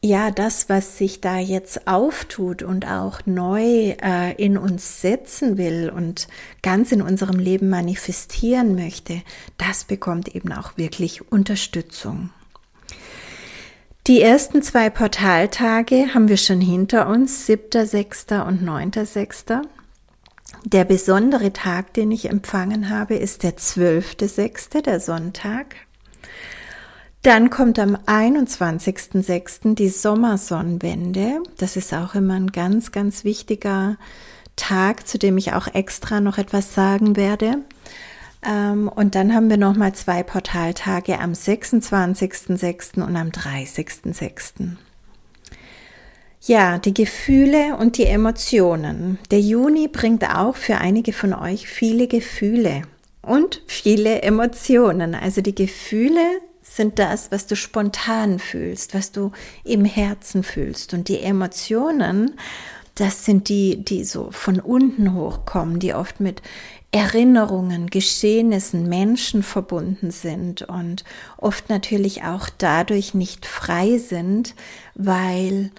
ja, 0.00 0.30
das, 0.30 0.68
was 0.68 0.96
sich 0.96 1.20
da 1.20 1.38
jetzt 1.38 1.88
auftut 1.88 2.62
und 2.62 2.86
auch 2.86 3.20
neu 3.26 3.96
äh, 4.00 4.34
in 4.36 4.56
uns 4.56 5.00
setzen 5.00 5.58
will 5.58 5.90
und 5.94 6.28
ganz 6.62 6.92
in 6.92 7.02
unserem 7.02 7.40
Leben 7.40 7.68
manifestieren 7.68 8.76
möchte, 8.76 9.22
das 9.56 9.84
bekommt 9.84 10.34
eben 10.34 10.52
auch 10.52 10.76
wirklich 10.76 11.32
Unterstützung. 11.32 12.30
Die 14.06 14.22
ersten 14.22 14.62
zwei 14.62 14.88
Portaltage 14.88 16.14
haben 16.14 16.28
wir 16.28 16.38
schon 16.38 16.60
hinter 16.60 17.08
uns, 17.08 17.46
7.6. 17.48 18.46
und 18.46 18.62
9.6. 18.62 19.62
Der 20.64 20.84
besondere 20.84 21.52
Tag, 21.52 21.92
den 21.92 22.10
ich 22.10 22.30
empfangen 22.30 22.88
habe, 22.88 23.16
ist 23.16 23.42
der 23.42 23.56
12.6., 23.56 24.80
der 24.80 25.00
Sonntag. 25.00 25.74
Dann 27.22 27.50
kommt 27.50 27.78
am 27.78 27.96
21.06. 27.96 29.74
die 29.74 29.88
Sommersonnenwende. 29.88 31.42
Das 31.56 31.76
ist 31.76 31.92
auch 31.92 32.14
immer 32.14 32.34
ein 32.34 32.52
ganz, 32.52 32.92
ganz 32.92 33.24
wichtiger 33.24 33.96
Tag, 34.54 35.06
zu 35.06 35.18
dem 35.18 35.36
ich 35.36 35.52
auch 35.52 35.66
extra 35.74 36.20
noch 36.20 36.38
etwas 36.38 36.74
sagen 36.74 37.16
werde. 37.16 37.58
Ähm, 38.46 38.88
und 38.88 39.14
dann 39.14 39.34
haben 39.34 39.50
wir 39.50 39.56
nochmal 39.56 39.94
zwei 39.94 40.22
Portaltage 40.22 41.18
am 41.18 41.32
26.06. 41.32 43.02
und 43.02 43.16
am 43.16 43.28
30.06. 43.30 44.76
Ja, 46.42 46.78
die 46.78 46.94
Gefühle 46.94 47.76
und 47.76 47.98
die 47.98 48.06
Emotionen. 48.06 49.18
Der 49.32 49.40
Juni 49.40 49.88
bringt 49.88 50.24
auch 50.24 50.54
für 50.54 50.78
einige 50.78 51.12
von 51.12 51.34
euch 51.34 51.68
viele 51.68 52.06
Gefühle 52.06 52.82
und 53.22 53.60
viele 53.66 54.22
Emotionen. 54.22 55.16
Also 55.16 55.40
die 55.40 55.54
Gefühle 55.54 56.22
sind 56.78 56.98
das, 56.98 57.30
was 57.30 57.46
du 57.46 57.56
spontan 57.56 58.38
fühlst, 58.38 58.94
was 58.94 59.12
du 59.12 59.32
im 59.64 59.84
Herzen 59.84 60.42
fühlst. 60.42 60.94
Und 60.94 61.08
die 61.08 61.20
Emotionen, 61.20 62.36
das 62.94 63.24
sind 63.24 63.50
die, 63.50 63.84
die 63.84 64.04
so 64.04 64.30
von 64.30 64.60
unten 64.60 65.12
hochkommen, 65.12 65.80
die 65.80 65.92
oft 65.92 66.20
mit 66.20 66.40
Erinnerungen, 66.92 67.88
Geschehnissen, 67.88 68.88
Menschen 68.88 69.42
verbunden 69.42 70.12
sind 70.12 70.62
und 70.62 71.04
oft 71.36 71.68
natürlich 71.68 72.22
auch 72.22 72.48
dadurch 72.56 73.12
nicht 73.12 73.44
frei 73.44 73.98
sind, 73.98 74.54
weil 74.94 75.70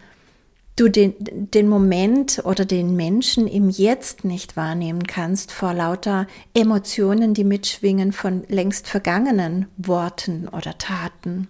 du 0.80 0.90
den, 0.90 1.14
den 1.20 1.68
Moment 1.68 2.42
oder 2.46 2.66
den 2.66 2.96
Menschen 2.96 3.48
im 3.48 3.70
Jetzt 3.70 4.24
nicht 4.24 4.56
wahrnehmen 4.56 5.04
kannst 5.04 5.52
vor 5.52 5.74
lauter 5.74 6.28
Emotionen, 6.54 7.34
die 7.34 7.44
mitschwingen 7.44 8.12
von 8.12 8.44
längst 8.48 8.88
vergangenen 8.88 9.68
Worten 9.78 10.48
oder 10.48 10.78
Taten. 10.78 11.48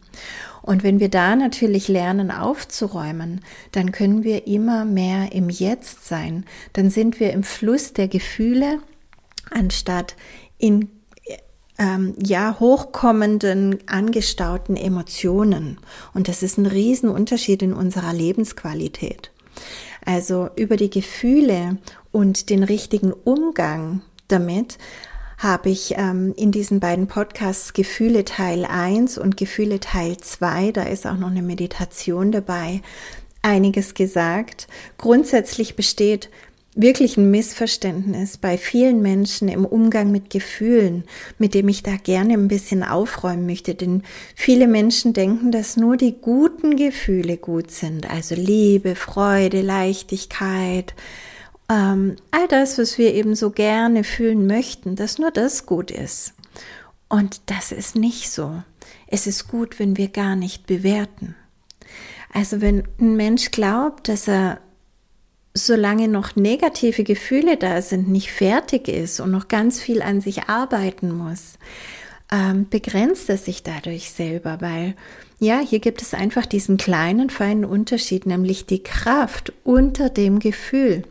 Und 0.62 0.83
wenn 0.83 1.00
wir 1.00 1.09
da 1.09 1.36
natürlich 1.36 1.88
lernen 1.88 2.31
aufzuräumen, 2.31 3.41
dann 3.71 3.91
können 3.91 4.24
wir 4.24 4.48
immer 4.48 4.86
mehr 4.86 5.31
im 5.31 5.50
Jetzt 5.50 6.07
sein. 6.07 6.45
Dann 6.74 6.89
sind 6.89 7.19
wir 7.19 7.31
im 7.31 7.43
Fluss 7.43 7.93
der 7.93 8.07
Gefühle, 8.07 8.79
anstatt 9.51 10.15
in 10.57 10.89
ähm, 11.79 12.13
ja, 12.24 12.57
hochkommenden, 12.59 13.79
angestauten 13.88 14.75
Emotionen. 14.75 15.79
Und 16.13 16.27
das 16.27 16.43
ist 16.43 16.57
ein 16.57 16.67
Riesenunterschied 16.67 17.63
in 17.63 17.74
unserer 17.74 18.13
Lebensqualität. 18.13 19.31
Also 20.05 20.50
über 20.55 20.77
die 20.77 20.89
Gefühle 20.89 21.77
und 22.12 22.50
den 22.50 22.63
richtigen 22.63 23.12
Umgang 23.12 24.01
damit 24.29 24.77
habe 25.38 25.69
ich 25.69 25.95
ähm, 25.98 26.33
in 26.36 26.51
diesen 26.51 26.79
beiden 26.79 27.07
Podcasts 27.07 27.74
Gefühle 27.74 28.25
Teil 28.25 28.65
1 28.65 29.17
und 29.17 29.38
Gefühle 29.38 29.79
Teil 29.79 30.17
2, 30.17 30.71
da 30.71 30.83
ist 30.83 31.07
auch 31.07 31.17
noch 31.17 31.29
eine 31.29 31.41
Meditation 31.41 32.31
dabei, 32.31 32.81
einiges 33.41 33.93
gesagt. 33.93 34.67
Grundsätzlich 34.98 35.75
besteht 35.75 36.29
wirklich 36.81 37.17
ein 37.17 37.29
Missverständnis 37.29 38.38
bei 38.38 38.57
vielen 38.57 39.01
Menschen 39.01 39.50
im 39.50 39.65
Umgang 39.65 40.12
mit 40.12 40.29
Gefühlen, 40.29 41.03
mit 41.38 41.53
dem 41.53 41.67
ich 41.67 41.83
da 41.83 41.98
gerne 41.98 42.33
ein 42.33 42.48
bisschen 42.48 42.83
aufräumen 42.83 43.45
möchte. 43.45 43.75
Denn 43.75 44.03
viele 44.36 44.67
Menschen 44.67 45.13
denken, 45.13 45.51
dass 45.51 45.77
nur 45.77 45.98
die 45.98 46.15
guten 46.19 46.77
Gefühle 46.77 47.38
gut 47.38 47.71
sind, 47.71 48.09
also 48.09 48.36
Liebe, 48.36 48.95
Freude, 48.95 49.62
Leichtigkeit, 49.62 50.93
ähm, 51.69 52.15
all 52.31 52.48
das, 52.48 52.77
was 52.77 52.98
wir 52.98 53.13
eben 53.13 53.36
so 53.36 53.51
gerne 53.51 54.03
fühlen 54.03 54.48
möchten, 54.48 54.95
dass 54.95 55.19
nur 55.19 55.31
das 55.31 55.65
gut 55.65 55.91
ist. 55.91 56.33
Und 57.09 57.41
das 57.48 57.71
ist 57.71 57.95
nicht 57.95 58.31
so. 58.31 58.63
Es 59.07 59.27
ist 59.27 59.48
gut, 59.48 59.79
wenn 59.79 59.98
wir 59.98 60.07
gar 60.07 60.36
nicht 60.36 60.65
bewerten. 60.67 61.36
Also 62.31 62.62
wenn 62.62 62.83
ein 63.00 63.15
Mensch 63.15 63.51
glaubt, 63.51 64.07
dass 64.07 64.27
er 64.27 64.59
solange 65.65 66.07
noch 66.07 66.35
negative 66.35 67.03
Gefühle 67.03 67.57
da 67.57 67.81
sind, 67.81 68.09
nicht 68.09 68.31
fertig 68.31 68.87
ist 68.87 69.19
und 69.19 69.31
noch 69.31 69.47
ganz 69.47 69.79
viel 69.79 70.01
an 70.01 70.21
sich 70.21 70.43
arbeiten 70.43 71.11
muss, 71.15 71.53
ähm, 72.31 72.67
begrenzt 72.69 73.29
er 73.29 73.37
sich 73.37 73.63
dadurch 73.63 74.11
selber, 74.11 74.57
weil 74.61 74.95
ja, 75.39 75.59
hier 75.59 75.79
gibt 75.79 76.01
es 76.01 76.13
einfach 76.13 76.45
diesen 76.45 76.77
kleinen, 76.77 77.29
feinen 77.29 77.63
Unterschied, 77.63 78.25
nämlich 78.25 78.65
die 78.65 78.83
Kraft 78.83 79.53
unter 79.63 80.09
dem 80.09 80.39
Gefühl. 80.39 81.03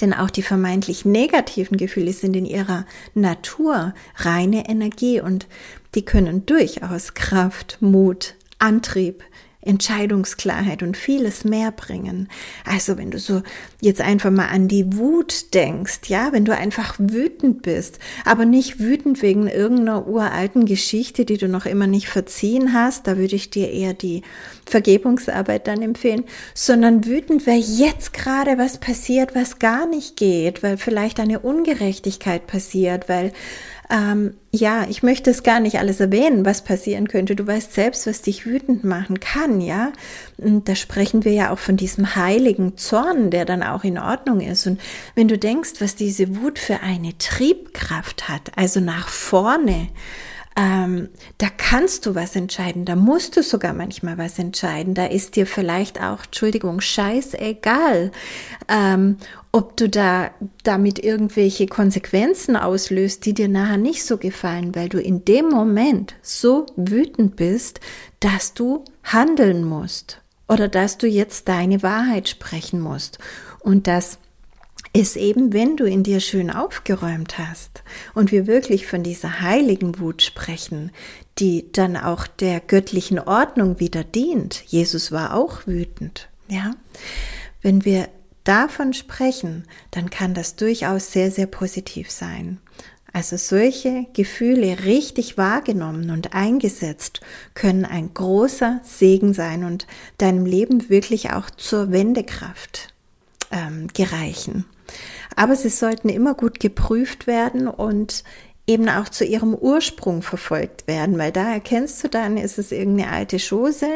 Denn 0.00 0.14
auch 0.14 0.30
die 0.30 0.42
vermeintlich 0.42 1.04
negativen 1.04 1.76
Gefühle 1.76 2.12
sind 2.12 2.34
in 2.36 2.46
ihrer 2.46 2.86
Natur 3.14 3.92
reine 4.16 4.68
Energie 4.68 5.20
und 5.20 5.46
die 5.94 6.04
können 6.04 6.46
durchaus 6.46 7.14
Kraft, 7.14 7.78
Mut, 7.80 8.34
Antrieb, 8.58 9.24
Entscheidungsklarheit 9.62 10.82
und 10.82 10.96
vieles 10.96 11.44
mehr 11.44 11.70
bringen. 11.70 12.28
Also 12.64 12.96
wenn 12.96 13.10
du 13.10 13.18
so 13.18 13.42
jetzt 13.80 14.00
einfach 14.00 14.30
mal 14.30 14.48
an 14.48 14.68
die 14.68 14.96
Wut 14.96 15.52
denkst, 15.52 16.00
ja, 16.06 16.32
wenn 16.32 16.46
du 16.46 16.56
einfach 16.56 16.94
wütend 16.98 17.60
bist, 17.60 17.98
aber 18.24 18.46
nicht 18.46 18.80
wütend 18.80 19.20
wegen 19.20 19.48
irgendeiner 19.48 20.06
uralten 20.06 20.64
Geschichte, 20.64 21.26
die 21.26 21.36
du 21.36 21.46
noch 21.46 21.66
immer 21.66 21.86
nicht 21.86 22.08
verziehen 22.08 22.72
hast, 22.72 23.06
da 23.06 23.18
würde 23.18 23.36
ich 23.36 23.50
dir 23.50 23.70
eher 23.70 23.92
die 23.92 24.22
Vergebungsarbeit 24.64 25.66
dann 25.66 25.82
empfehlen, 25.82 26.24
sondern 26.54 27.04
wütend, 27.04 27.46
weil 27.46 27.60
jetzt 27.60 28.14
gerade 28.14 28.56
was 28.56 28.78
passiert, 28.78 29.34
was 29.34 29.58
gar 29.58 29.86
nicht 29.86 30.16
geht, 30.16 30.62
weil 30.62 30.78
vielleicht 30.78 31.20
eine 31.20 31.40
Ungerechtigkeit 31.40 32.46
passiert, 32.46 33.10
weil 33.10 33.32
ähm, 33.90 34.34
ja, 34.52 34.86
ich 34.88 35.02
möchte 35.02 35.30
es 35.30 35.42
gar 35.42 35.60
nicht 35.60 35.78
alles 35.78 36.00
erwähnen, 36.00 36.44
was 36.44 36.62
passieren 36.62 37.08
könnte. 37.08 37.34
Du 37.34 37.46
weißt 37.46 37.72
selbst, 37.72 38.06
was 38.06 38.22
dich 38.22 38.46
wütend 38.46 38.84
machen 38.84 39.20
kann, 39.20 39.60
ja. 39.60 39.92
Und 40.38 40.68
da 40.68 40.74
sprechen 40.74 41.24
wir 41.24 41.32
ja 41.32 41.50
auch 41.50 41.58
von 41.58 41.76
diesem 41.76 42.14
heiligen 42.14 42.76
Zorn, 42.76 43.30
der 43.30 43.44
dann 43.44 43.62
auch 43.62 43.84
in 43.84 43.98
Ordnung 43.98 44.40
ist. 44.40 44.66
Und 44.66 44.80
wenn 45.14 45.28
du 45.28 45.38
denkst, 45.38 45.74
was 45.80 45.96
diese 45.96 46.36
Wut 46.40 46.58
für 46.58 46.80
eine 46.80 47.18
Triebkraft 47.18 48.28
hat, 48.28 48.52
also 48.56 48.80
nach 48.80 49.08
vorne, 49.08 49.88
ähm, 50.56 51.08
da 51.38 51.46
kannst 51.48 52.06
du 52.06 52.14
was 52.14 52.34
entscheiden, 52.34 52.84
da 52.84 52.96
musst 52.96 53.36
du 53.36 53.42
sogar 53.42 53.72
manchmal 53.72 54.18
was 54.18 54.38
entscheiden, 54.38 54.94
da 54.94 55.06
ist 55.06 55.36
dir 55.36 55.46
vielleicht 55.46 56.02
auch, 56.02 56.24
Entschuldigung, 56.24 56.80
scheißegal, 56.80 58.10
ähm, 58.68 59.16
ob 59.52 59.76
du 59.76 59.88
da 59.88 60.30
damit 60.64 60.98
irgendwelche 60.98 61.66
Konsequenzen 61.66 62.56
auslöst, 62.56 63.24
die 63.26 63.34
dir 63.34 63.48
nachher 63.48 63.76
nicht 63.76 64.04
so 64.04 64.16
gefallen, 64.16 64.74
weil 64.74 64.88
du 64.88 65.00
in 65.00 65.24
dem 65.24 65.48
Moment 65.48 66.14
so 66.22 66.66
wütend 66.76 67.36
bist, 67.36 67.80
dass 68.18 68.54
du 68.54 68.84
handeln 69.04 69.64
musst 69.64 70.20
oder 70.48 70.68
dass 70.68 70.98
du 70.98 71.06
jetzt 71.06 71.48
deine 71.48 71.82
Wahrheit 71.82 72.28
sprechen 72.28 72.80
musst. 72.80 73.18
Und 73.60 73.86
das 73.86 74.18
ist 74.92 75.16
eben, 75.16 75.52
wenn 75.52 75.76
du 75.76 75.84
in 75.84 76.02
dir 76.02 76.20
schön 76.20 76.50
aufgeräumt 76.50 77.38
hast 77.38 77.82
und 78.14 78.32
wir 78.32 78.46
wirklich 78.46 78.86
von 78.86 79.02
dieser 79.02 79.40
heiligen 79.40 80.00
Wut 80.00 80.22
sprechen, 80.22 80.90
die 81.38 81.70
dann 81.72 81.96
auch 81.96 82.26
der 82.26 82.60
göttlichen 82.60 83.18
Ordnung 83.18 83.78
wieder 83.78 84.02
dient. 84.02 84.64
Jesus 84.66 85.12
war 85.12 85.34
auch 85.34 85.66
wütend, 85.66 86.28
ja. 86.48 86.72
Wenn 87.62 87.84
wir 87.84 88.08
davon 88.44 88.94
sprechen, 88.94 89.64
dann 89.90 90.10
kann 90.10 90.34
das 90.34 90.56
durchaus 90.56 91.12
sehr, 91.12 91.30
sehr 91.30 91.46
positiv 91.46 92.10
sein. 92.10 92.58
Also 93.12 93.36
solche 93.36 94.06
Gefühle 94.12 94.84
richtig 94.84 95.36
wahrgenommen 95.36 96.10
und 96.10 96.32
eingesetzt 96.32 97.20
können 97.54 97.84
ein 97.84 98.14
großer 98.14 98.80
Segen 98.84 99.34
sein 99.34 99.64
und 99.64 99.86
deinem 100.18 100.46
Leben 100.46 100.88
wirklich 100.88 101.32
auch 101.32 101.50
zur 101.50 101.90
Wendekraft 101.90 102.94
ähm, 103.50 103.88
gereichen. 103.92 104.64
Aber 105.36 105.56
sie 105.56 105.68
sollten 105.68 106.08
immer 106.08 106.34
gut 106.34 106.60
geprüft 106.60 107.26
werden 107.26 107.68
und 107.68 108.24
eben 108.66 108.88
auch 108.88 109.08
zu 109.08 109.24
ihrem 109.24 109.54
Ursprung 109.54 110.22
verfolgt 110.22 110.86
werden, 110.86 111.18
weil 111.18 111.32
da 111.32 111.52
erkennst 111.52 112.04
du 112.04 112.08
dann, 112.08 112.36
ist 112.36 112.58
es 112.58 112.70
irgendeine 112.70 113.10
alte 113.10 113.38
Chose, 113.38 113.88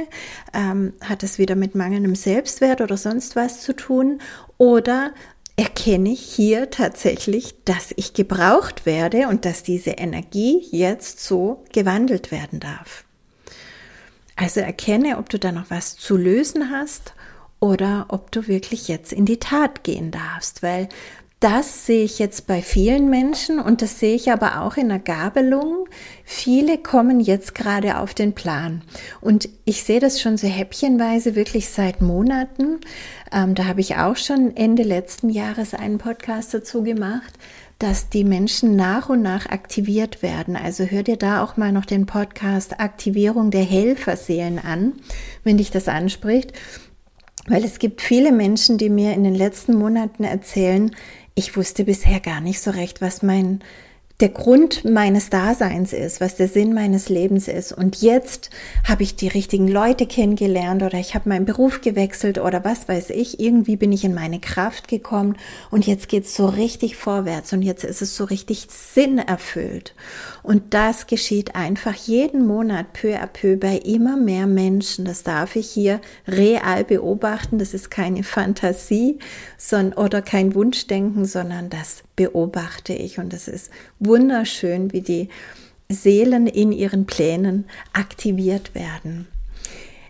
ähm, 0.52 0.94
hat 1.00 1.22
es 1.22 1.38
wieder 1.38 1.54
mit 1.54 1.74
mangelndem 1.74 2.16
Selbstwert 2.16 2.80
oder 2.80 2.96
sonst 2.96 3.36
was 3.36 3.60
zu 3.60 3.74
tun 3.74 4.20
oder 4.58 5.12
erkenne 5.56 6.10
ich 6.10 6.22
hier 6.22 6.70
tatsächlich, 6.70 7.54
dass 7.64 7.92
ich 7.96 8.14
gebraucht 8.14 8.86
werde 8.86 9.28
und 9.28 9.44
dass 9.44 9.62
diese 9.62 9.90
Energie 9.90 10.66
jetzt 10.72 11.20
so 11.20 11.64
gewandelt 11.72 12.32
werden 12.32 12.58
darf. 12.58 13.04
Also 14.36 14.60
erkenne, 14.60 15.18
ob 15.18 15.28
du 15.28 15.38
da 15.38 15.52
noch 15.52 15.70
was 15.70 15.96
zu 15.96 16.16
lösen 16.16 16.72
hast 16.72 17.14
oder 17.60 18.06
ob 18.08 18.32
du 18.32 18.48
wirklich 18.48 18.88
jetzt 18.88 19.12
in 19.12 19.26
die 19.26 19.38
Tat 19.38 19.84
gehen 19.84 20.10
darfst, 20.10 20.64
weil 20.64 20.88
das 21.40 21.84
sehe 21.84 22.04
ich 22.04 22.18
jetzt 22.18 22.46
bei 22.46 22.62
vielen 22.62 23.10
Menschen 23.10 23.58
und 23.58 23.82
das 23.82 24.00
sehe 24.00 24.14
ich 24.14 24.30
aber 24.30 24.62
auch 24.62 24.76
in 24.76 24.88
der 24.88 24.98
Gabelung. 24.98 25.86
Viele 26.24 26.78
kommen 26.78 27.20
jetzt 27.20 27.54
gerade 27.54 27.98
auf 27.98 28.14
den 28.14 28.32
Plan. 28.32 28.82
Und 29.20 29.50
ich 29.66 29.82
sehe 29.82 30.00
das 30.00 30.22
schon 30.22 30.38
so 30.38 30.46
häppchenweise 30.46 31.34
wirklich 31.34 31.68
seit 31.68 32.00
Monaten. 32.00 32.80
Ähm, 33.30 33.54
da 33.54 33.66
habe 33.66 33.80
ich 33.80 33.96
auch 33.96 34.16
schon 34.16 34.56
Ende 34.56 34.84
letzten 34.84 35.28
Jahres 35.28 35.74
einen 35.74 35.98
Podcast 35.98 36.54
dazu 36.54 36.82
gemacht 36.82 37.34
dass 37.78 38.08
die 38.08 38.24
Menschen 38.24 38.76
nach 38.76 39.08
und 39.08 39.22
nach 39.22 39.46
aktiviert 39.46 40.22
werden. 40.22 40.56
Also 40.56 40.84
hör 40.84 41.02
dir 41.02 41.16
da 41.16 41.42
auch 41.42 41.56
mal 41.56 41.72
noch 41.72 41.84
den 41.84 42.06
Podcast 42.06 42.80
Aktivierung 42.80 43.50
der 43.50 43.64
Helferseelen 43.64 44.58
an, 44.58 44.94
wenn 45.42 45.58
dich 45.58 45.70
das 45.70 45.88
anspricht. 45.88 46.52
Weil 47.46 47.64
es 47.64 47.78
gibt 47.78 48.00
viele 48.00 48.32
Menschen, 48.32 48.78
die 48.78 48.88
mir 48.88 49.12
in 49.12 49.24
den 49.24 49.34
letzten 49.34 49.74
Monaten 49.74 50.24
erzählen, 50.24 50.92
ich 51.34 51.56
wusste 51.56 51.84
bisher 51.84 52.20
gar 52.20 52.40
nicht 52.40 52.60
so 52.60 52.70
recht, 52.70 53.00
was 53.00 53.22
mein 53.22 53.60
der 54.20 54.28
Grund 54.28 54.84
meines 54.84 55.28
Daseins 55.28 55.92
ist, 55.92 56.20
was 56.20 56.36
der 56.36 56.46
Sinn 56.46 56.72
meines 56.72 57.08
Lebens 57.08 57.48
ist. 57.48 57.72
Und 57.72 58.00
jetzt 58.00 58.50
habe 58.86 59.02
ich 59.02 59.16
die 59.16 59.26
richtigen 59.26 59.66
Leute 59.66 60.06
kennengelernt 60.06 60.84
oder 60.84 60.98
ich 60.98 61.16
habe 61.16 61.28
meinen 61.28 61.46
Beruf 61.46 61.80
gewechselt 61.80 62.38
oder 62.38 62.64
was 62.64 62.88
weiß 62.88 63.10
ich. 63.10 63.40
Irgendwie 63.40 63.74
bin 63.76 63.90
ich 63.90 64.04
in 64.04 64.14
meine 64.14 64.38
Kraft 64.38 64.86
gekommen 64.86 65.36
und 65.72 65.84
jetzt 65.84 66.08
geht 66.08 66.26
es 66.26 66.36
so 66.36 66.46
richtig 66.46 66.94
vorwärts 66.96 67.52
und 67.52 67.62
jetzt 67.62 67.82
ist 67.82 68.02
es 68.02 68.16
so 68.16 68.22
richtig 68.22 68.68
sinnerfüllt. 68.70 69.96
Und 70.44 70.74
das 70.74 71.08
geschieht 71.08 71.56
einfach 71.56 71.94
jeden 71.94 72.46
Monat 72.46 72.92
peu 72.92 73.16
à 73.16 73.26
peu 73.26 73.56
bei 73.56 73.78
immer 73.78 74.16
mehr 74.16 74.46
Menschen. 74.46 75.06
Das 75.06 75.24
darf 75.24 75.56
ich 75.56 75.68
hier 75.68 76.00
real 76.28 76.84
beobachten. 76.84 77.58
Das 77.58 77.74
ist 77.74 77.90
keine 77.90 78.22
Fantasie 78.22 79.18
sondern, 79.56 79.98
oder 79.98 80.22
kein 80.22 80.54
Wunschdenken, 80.54 81.24
sondern 81.24 81.68
das 81.68 82.03
beobachte 82.16 82.92
ich 82.92 83.18
und 83.18 83.32
es 83.32 83.48
ist 83.48 83.70
wunderschön, 83.98 84.92
wie 84.92 85.02
die 85.02 85.28
Seelen 85.88 86.46
in 86.46 86.72
ihren 86.72 87.06
Plänen 87.06 87.66
aktiviert 87.92 88.74
werden. 88.74 89.28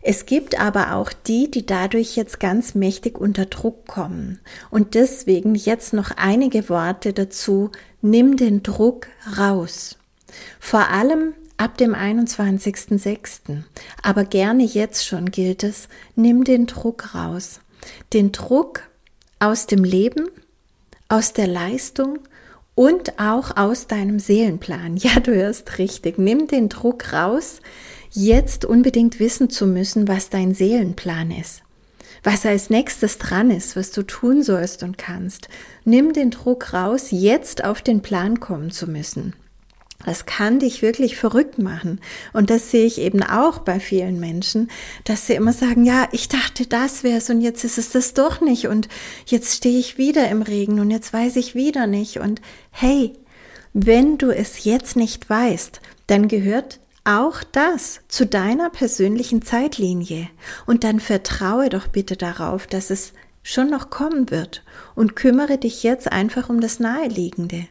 Es 0.07 0.27
gibt 0.27 0.61
aber 0.61 0.95
auch 0.95 1.13
die, 1.13 1.51
die 1.51 1.65
dadurch 1.65 2.15
jetzt 2.15 2.39
ganz 2.39 2.75
mächtig 2.75 3.19
unter 3.19 3.47
Druck 3.47 3.87
kommen. 3.87 4.39
Und 4.71 4.95
deswegen 4.95 5.55
jetzt 5.55 5.95
noch 5.95 6.11
einige 6.11 6.69
Worte 6.69 7.15
dazu. 7.15 7.71
Nimm 8.03 8.37
den 8.37 8.63
Druck 8.63 9.07
raus. 9.39 9.97
Vor 10.61 10.91
allem 10.91 11.33
ab 11.57 11.79
dem 11.79 11.95
21.06. 11.95 13.63
Aber 14.03 14.25
gerne 14.25 14.65
jetzt 14.65 15.07
schon 15.07 15.31
gilt 15.31 15.65
es, 15.65 15.89
nimm 16.17 16.45
den 16.45 16.67
Druck 16.67 17.14
raus. 17.14 17.61
Den 18.12 18.31
Druck 18.31 18.83
aus 19.38 19.67
dem 19.67 19.85
Leben, 19.85 20.29
aus 21.09 21.33
der 21.33 21.47
Leistung 21.47 22.19
und 22.75 23.19
auch 23.19 23.57
aus 23.57 23.87
deinem 23.87 24.19
Seelenplan. 24.19 24.97
Ja, 25.05 25.21
du 25.21 25.35
hörst 25.35 25.79
richtig. 25.79 26.19
Nimm 26.19 26.47
den 26.47 26.69
Druck 26.69 27.12
raus, 27.12 27.61
jetzt 28.11 28.64
unbedingt 28.64 29.21
wissen 29.21 29.51
zu 29.51 29.67
müssen, 29.67 30.09
was 30.09 30.31
dein 30.31 30.55
Seelenplan 30.55 31.31
ist. 31.31 31.62
Was 32.23 32.47
als 32.47 32.71
nächstes 32.71 33.19
dran 33.19 33.51
ist, 33.51 33.77
was 33.77 33.90
du 33.90 34.03
tun 34.03 34.43
sollst 34.43 34.83
und 34.83 34.97
kannst. 34.97 35.49
Nimm 35.85 36.14
den 36.14 36.31
Druck 36.31 36.73
raus, 36.73 37.09
jetzt 37.11 37.64
auf 37.64 37.83
den 37.83 38.01
Plan 38.01 38.40
kommen 38.40 38.71
zu 38.71 38.87
müssen. 38.87 39.35
Das 40.05 40.27
kann 40.27 40.59
dich 40.59 40.83
wirklich 40.83 41.17
verrückt 41.17 41.59
machen. 41.59 42.01
Und 42.33 42.51
das 42.51 42.71
sehe 42.71 42.87
ich 42.87 43.01
eben 43.01 43.23
auch 43.23 43.59
bei 43.59 43.81
vielen 43.81 44.21
Menschen, 44.21 44.71
dass 45.05 45.27
sie 45.27 45.35
immer 45.35 45.53
sagen, 45.53 45.85
ja, 45.85 46.09
ich 46.12 46.29
dachte, 46.29 46.67
das 46.67 47.03
wäre 47.03 47.19
es 47.19 47.31
und 47.31 47.40
jetzt 47.40 47.64
ist 47.64 47.79
es 47.79 47.90
das 47.90 48.14
doch 48.14 48.40
nicht 48.40 48.69
und 48.69 48.88
jetzt 49.27 49.57
stehe 49.57 49.79
ich 49.79 49.99
wieder 49.99 50.29
im 50.29 50.43
Regen 50.43 50.81
und 50.81 50.90
jetzt 50.90 51.12
weiß 51.12 51.37
ich 51.37 51.55
wieder 51.55 51.87
nicht. 51.87 52.19
Und 52.19 52.43
hey, 52.71 53.12
wenn 53.73 54.19
du 54.19 54.31
es 54.31 54.64
jetzt 54.64 54.97
nicht 54.97 55.29
weißt, 55.29 55.81
dann 56.07 56.29
gehört 56.29 56.81
auch 57.05 57.43
das 57.53 58.01
zu 58.09 58.27
deiner 58.27 58.71
persönlichen 58.71 59.43
Zeitlinie. 59.43 60.29
Und 60.67 60.85
dann 60.85 61.01
vertraue 61.01 61.69
doch 61.69 61.88
bitte 61.88 62.17
darauf, 62.17 62.67
dass 62.67 62.90
es 62.90 63.12
schon 63.43 63.71
noch 63.71 63.90
kommen 63.90 64.31
wird 64.31 64.64
und 64.95 65.17
kümmere 65.17 65.59
dich 65.59 65.83
jetzt 65.83 66.11
einfach 66.11 66.49
um 66.49 66.61
das 66.61 66.81
Naheliegende. 66.81 67.67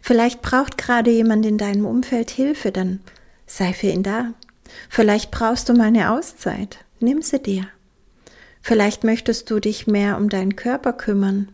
Vielleicht 0.00 0.42
braucht 0.42 0.78
gerade 0.78 1.10
jemand 1.10 1.46
in 1.46 1.58
deinem 1.58 1.86
Umfeld 1.86 2.30
Hilfe, 2.30 2.72
dann 2.72 3.00
sei 3.46 3.72
für 3.72 3.88
ihn 3.88 4.02
da. 4.02 4.32
Vielleicht 4.88 5.30
brauchst 5.30 5.68
du 5.68 5.74
mal 5.74 5.88
eine 5.88 6.12
Auszeit, 6.12 6.78
nimm 7.00 7.22
sie 7.22 7.40
dir. 7.40 7.66
Vielleicht 8.62 9.04
möchtest 9.04 9.50
du 9.50 9.58
dich 9.58 9.86
mehr 9.86 10.16
um 10.16 10.28
deinen 10.28 10.56
Körper 10.56 10.92
kümmern, 10.92 11.50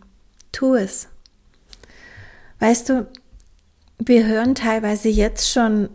tu 0.53 0.75
es. 0.75 1.09
Weißt 2.61 2.89
du, 2.89 3.07
wir 3.99 4.27
hören 4.27 4.55
teilweise 4.55 5.09
jetzt 5.09 5.51
schon, 5.51 5.89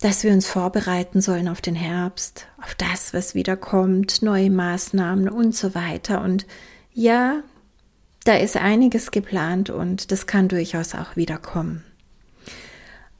dass 0.00 0.24
wir 0.24 0.32
uns 0.32 0.46
vorbereiten 0.46 1.20
sollen 1.20 1.48
auf 1.48 1.60
den 1.60 1.74
Herbst, 1.74 2.46
auf 2.62 2.74
das, 2.74 3.12
was 3.12 3.34
wieder 3.34 3.56
kommt, 3.56 4.22
neue 4.22 4.50
Maßnahmen 4.50 5.28
und 5.28 5.54
so 5.54 5.74
weiter. 5.74 6.22
Und 6.22 6.46
ja, 6.92 7.42
da 8.24 8.36
ist 8.36 8.56
einiges 8.56 9.10
geplant 9.10 9.70
und 9.70 10.12
das 10.12 10.26
kann 10.26 10.48
durchaus 10.48 10.94
auch 10.94 11.16
wieder 11.16 11.38
kommen. 11.38 11.84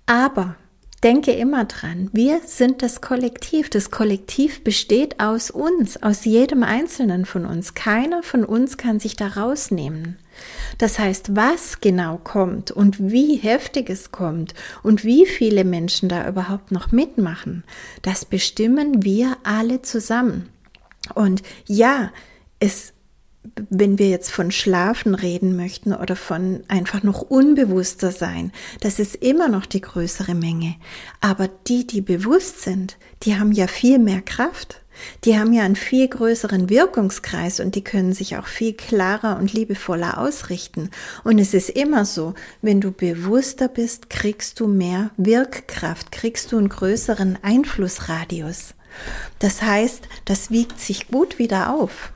Aber 0.06 0.56
denke 1.02 1.32
immer 1.32 1.64
dran, 1.64 2.10
wir 2.12 2.40
sind 2.44 2.82
das 2.82 3.00
Kollektiv. 3.00 3.70
Das 3.70 3.90
Kollektiv 3.90 4.62
besteht 4.62 5.20
aus 5.20 5.50
uns, 5.50 6.02
aus 6.02 6.24
jedem 6.24 6.62
Einzelnen 6.62 7.24
von 7.24 7.46
uns. 7.46 7.74
Keiner 7.74 8.22
von 8.22 8.44
uns 8.44 8.76
kann 8.76 9.00
sich 9.00 9.16
da 9.16 9.28
rausnehmen. 9.28 10.18
Das 10.78 10.98
heißt, 10.98 11.36
was 11.36 11.80
genau 11.80 12.18
kommt 12.18 12.70
und 12.70 12.98
wie 12.98 13.36
heftig 13.36 13.88
es 13.90 14.10
kommt 14.10 14.54
und 14.82 15.04
wie 15.04 15.26
viele 15.26 15.64
Menschen 15.64 16.08
da 16.08 16.28
überhaupt 16.28 16.70
noch 16.70 16.92
mitmachen, 16.92 17.64
das 18.02 18.24
bestimmen 18.24 19.02
wir 19.02 19.36
alle 19.42 19.82
zusammen. 19.82 20.48
Und 21.14 21.42
ja, 21.66 22.10
es 22.58 22.92
wenn 23.70 23.98
wir 23.98 24.08
jetzt 24.08 24.30
von 24.30 24.50
Schlafen 24.50 25.14
reden 25.14 25.56
möchten 25.56 25.94
oder 25.94 26.14
von 26.14 26.62
einfach 26.68 27.02
noch 27.02 27.22
unbewusster 27.22 28.12
sein, 28.12 28.52
das 28.80 28.98
ist 28.98 29.16
immer 29.16 29.48
noch 29.48 29.66
die 29.66 29.80
größere 29.80 30.34
Menge. 30.34 30.74
Aber 31.20 31.48
die, 31.66 31.86
die 31.86 32.02
bewusst 32.02 32.62
sind, 32.62 32.96
die 33.22 33.38
haben 33.38 33.52
ja 33.52 33.66
viel 33.66 33.98
mehr 33.98 34.20
Kraft. 34.20 34.82
Die 35.24 35.38
haben 35.38 35.54
ja 35.54 35.62
einen 35.62 35.76
viel 35.76 36.08
größeren 36.08 36.68
Wirkungskreis 36.68 37.60
und 37.60 37.74
die 37.74 37.84
können 37.84 38.12
sich 38.12 38.36
auch 38.36 38.46
viel 38.46 38.74
klarer 38.74 39.38
und 39.38 39.54
liebevoller 39.54 40.18
ausrichten. 40.18 40.90
Und 41.24 41.38
es 41.38 41.54
ist 41.54 41.70
immer 41.70 42.04
so, 42.04 42.34
wenn 42.60 42.82
du 42.82 42.92
bewusster 42.92 43.68
bist, 43.68 44.10
kriegst 44.10 44.60
du 44.60 44.66
mehr 44.66 45.10
Wirkkraft, 45.16 46.12
kriegst 46.12 46.52
du 46.52 46.58
einen 46.58 46.68
größeren 46.68 47.38
Einflussradius. 47.40 48.74
Das 49.38 49.62
heißt, 49.62 50.06
das 50.26 50.50
wiegt 50.50 50.80
sich 50.80 51.08
gut 51.08 51.38
wieder 51.38 51.74
auf. 51.74 52.12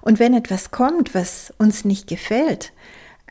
Und 0.00 0.18
wenn 0.18 0.34
etwas 0.34 0.70
kommt, 0.70 1.14
was 1.14 1.52
uns 1.58 1.84
nicht 1.84 2.06
gefällt, 2.06 2.72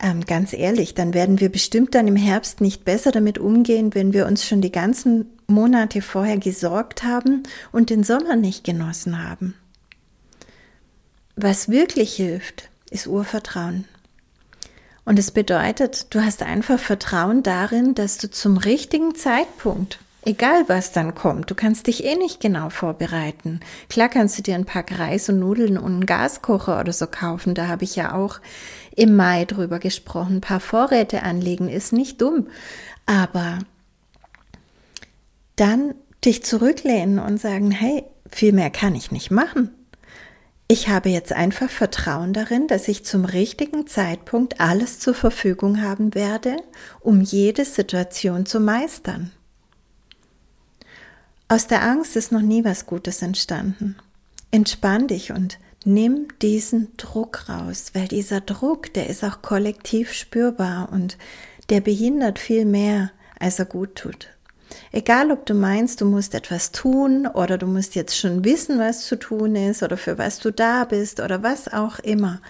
ähm, 0.00 0.24
ganz 0.24 0.52
ehrlich, 0.52 0.94
dann 0.94 1.14
werden 1.14 1.40
wir 1.40 1.50
bestimmt 1.50 1.94
dann 1.94 2.06
im 2.06 2.16
Herbst 2.16 2.60
nicht 2.60 2.84
besser 2.84 3.10
damit 3.10 3.38
umgehen, 3.38 3.94
wenn 3.94 4.12
wir 4.12 4.26
uns 4.26 4.46
schon 4.46 4.60
die 4.60 4.72
ganzen 4.72 5.26
Monate 5.48 6.02
vorher 6.02 6.38
gesorgt 6.38 7.02
haben 7.02 7.42
und 7.72 7.90
den 7.90 8.04
Sommer 8.04 8.36
nicht 8.36 8.64
genossen 8.64 9.22
haben. 9.22 9.54
Was 11.36 11.68
wirklich 11.68 12.14
hilft, 12.14 12.68
ist 12.90 13.06
Urvertrauen. 13.06 13.84
Und 15.04 15.18
es 15.18 15.30
bedeutet, 15.30 16.14
du 16.14 16.20
hast 16.20 16.42
einfach 16.42 16.78
Vertrauen 16.78 17.42
darin, 17.42 17.94
dass 17.94 18.18
du 18.18 18.30
zum 18.30 18.58
richtigen 18.58 19.14
Zeitpunkt, 19.14 20.00
egal 20.28 20.64
was 20.68 20.92
dann 20.92 21.14
kommt, 21.14 21.50
du 21.50 21.54
kannst 21.54 21.86
dich 21.86 22.04
eh 22.04 22.14
nicht 22.14 22.40
genau 22.40 22.68
vorbereiten. 22.68 23.60
Klar 23.88 24.10
kannst 24.10 24.36
du 24.38 24.42
dir 24.42 24.54
ein 24.54 24.66
Pack 24.66 24.98
Reis 24.98 25.28
und 25.30 25.38
Nudeln 25.38 25.78
und 25.78 25.92
einen 25.92 26.06
Gaskocher 26.06 26.78
oder 26.78 26.92
so 26.92 27.06
kaufen. 27.06 27.54
Da 27.54 27.66
habe 27.66 27.84
ich 27.84 27.96
ja 27.96 28.14
auch 28.14 28.40
im 28.94 29.16
Mai 29.16 29.46
drüber 29.46 29.78
gesprochen. 29.78 30.36
Ein 30.36 30.40
paar 30.42 30.60
Vorräte 30.60 31.22
anlegen 31.22 31.68
ist 31.68 31.94
nicht 31.94 32.20
dumm. 32.20 32.48
Aber 33.06 33.58
dann 35.56 35.94
dich 36.24 36.44
zurücklehnen 36.44 37.18
und 37.18 37.40
sagen, 37.40 37.70
hey, 37.70 38.04
viel 38.30 38.52
mehr 38.52 38.70
kann 38.70 38.94
ich 38.94 39.10
nicht 39.10 39.30
machen. 39.30 39.70
Ich 40.70 40.90
habe 40.90 41.08
jetzt 41.08 41.32
einfach 41.32 41.70
Vertrauen 41.70 42.34
darin, 42.34 42.66
dass 42.66 42.88
ich 42.88 43.06
zum 43.06 43.24
richtigen 43.24 43.86
Zeitpunkt 43.86 44.60
alles 44.60 44.98
zur 44.98 45.14
Verfügung 45.14 45.80
haben 45.80 46.14
werde, 46.14 46.56
um 47.00 47.22
jede 47.22 47.64
Situation 47.64 48.44
zu 48.44 48.60
meistern. 48.60 49.32
Aus 51.50 51.66
der 51.66 51.82
Angst 51.82 52.14
ist 52.14 52.30
noch 52.30 52.42
nie 52.42 52.62
was 52.62 52.84
Gutes 52.84 53.22
entstanden. 53.22 53.96
Entspann 54.50 55.06
dich 55.08 55.32
und 55.32 55.58
nimm 55.82 56.28
diesen 56.42 56.94
Druck 56.98 57.48
raus, 57.48 57.92
weil 57.94 58.06
dieser 58.06 58.42
Druck, 58.42 58.92
der 58.92 59.08
ist 59.08 59.24
auch 59.24 59.40
kollektiv 59.40 60.12
spürbar 60.12 60.90
und 60.92 61.16
der 61.70 61.80
behindert 61.80 62.38
viel 62.38 62.66
mehr, 62.66 63.12
als 63.38 63.58
er 63.58 63.64
gut 63.64 63.94
tut. 63.94 64.28
Egal, 64.92 65.30
ob 65.30 65.46
du 65.46 65.54
meinst, 65.54 66.02
du 66.02 66.04
musst 66.04 66.34
etwas 66.34 66.70
tun 66.70 67.26
oder 67.26 67.56
du 67.56 67.66
musst 67.66 67.94
jetzt 67.94 68.18
schon 68.18 68.44
wissen, 68.44 68.78
was 68.78 69.06
zu 69.06 69.18
tun 69.18 69.56
ist 69.56 69.82
oder 69.82 69.96
für 69.96 70.18
was 70.18 70.40
du 70.40 70.52
da 70.52 70.84
bist 70.84 71.18
oder 71.18 71.42
was 71.42 71.72
auch 71.72 71.98
immer. 71.98 72.42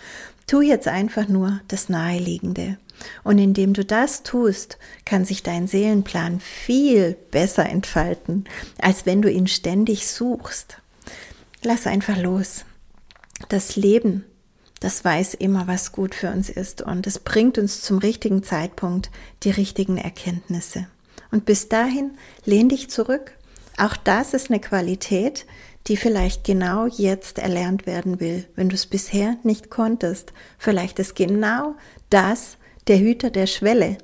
Tu 0.48 0.61
jetzt 0.62 0.88
einfach 0.88 1.28
nur 1.28 1.61
das 1.68 1.88
Naheliegende. 1.88 2.78
Und 3.24 3.38
indem 3.38 3.74
du 3.74 3.84
das 3.84 4.22
tust, 4.22 4.78
kann 5.04 5.24
sich 5.24 5.42
dein 5.42 5.66
Seelenplan 5.66 6.40
viel 6.40 7.16
besser 7.30 7.66
entfalten, 7.66 8.44
als 8.80 9.06
wenn 9.06 9.22
du 9.22 9.30
ihn 9.30 9.46
ständig 9.46 10.06
suchst. 10.08 10.78
Lass 11.62 11.87
einfach 11.87 12.16
los. 12.16 12.64
Das 13.48 13.76
Leben, 13.76 14.24
das 14.80 15.04
weiß 15.04 15.34
immer, 15.34 15.66
was 15.66 15.92
gut 15.92 16.14
für 16.14 16.30
uns 16.30 16.50
ist 16.50 16.82
und 16.82 17.06
es 17.06 17.18
bringt 17.18 17.58
uns 17.58 17.82
zum 17.82 17.98
richtigen 17.98 18.42
Zeitpunkt 18.42 19.11
die 19.42 19.50
richtigen 19.50 19.96
Erkenntnisse. 19.98 20.87
Und 21.30 21.44
bis 21.44 21.68
dahin 21.68 22.12
lehn 22.44 22.68
dich 22.68 22.90
zurück. 22.90 23.32
Auch 23.76 23.96
das 23.96 24.34
ist 24.34 24.50
eine 24.50 24.61
Qualität, 24.61 25.46
die 25.87 25.96
vielleicht 25.96 26.44
genau 26.44 26.87
jetzt 26.87 27.38
erlernt 27.38 27.87
werden 27.87 28.20
will, 28.20 28.44
wenn 28.54 28.68
du 28.68 28.74
es 28.74 28.87
bisher 28.87 29.37
nicht 29.42 29.70
konntest. 29.70 30.32
Vielleicht 30.58 30.98
ist 30.98 31.16
genau 31.16 31.74
das 32.11 32.56
der 32.88 32.98
Hüter 32.98 33.31
der 33.31 33.46
Schwelle. 33.46 33.98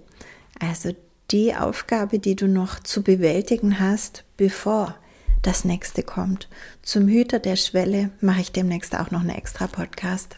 Also 0.60 0.94
die 1.30 1.54
Aufgabe, 1.54 2.18
die 2.18 2.36
du 2.36 2.46
noch 2.46 2.80
zu 2.80 3.02
bewältigen 3.02 3.80
hast, 3.80 4.24
bevor 4.36 4.94
das 5.42 5.64
nächste 5.64 6.02
kommt. 6.02 6.48
Zum 6.82 7.08
Hüter 7.08 7.38
der 7.38 7.56
Schwelle 7.56 8.10
mache 8.20 8.40
ich 8.40 8.52
demnächst 8.52 8.96
auch 8.96 9.10
noch 9.10 9.20
einen 9.20 9.30
extra 9.30 9.66
Podcast. 9.66 10.36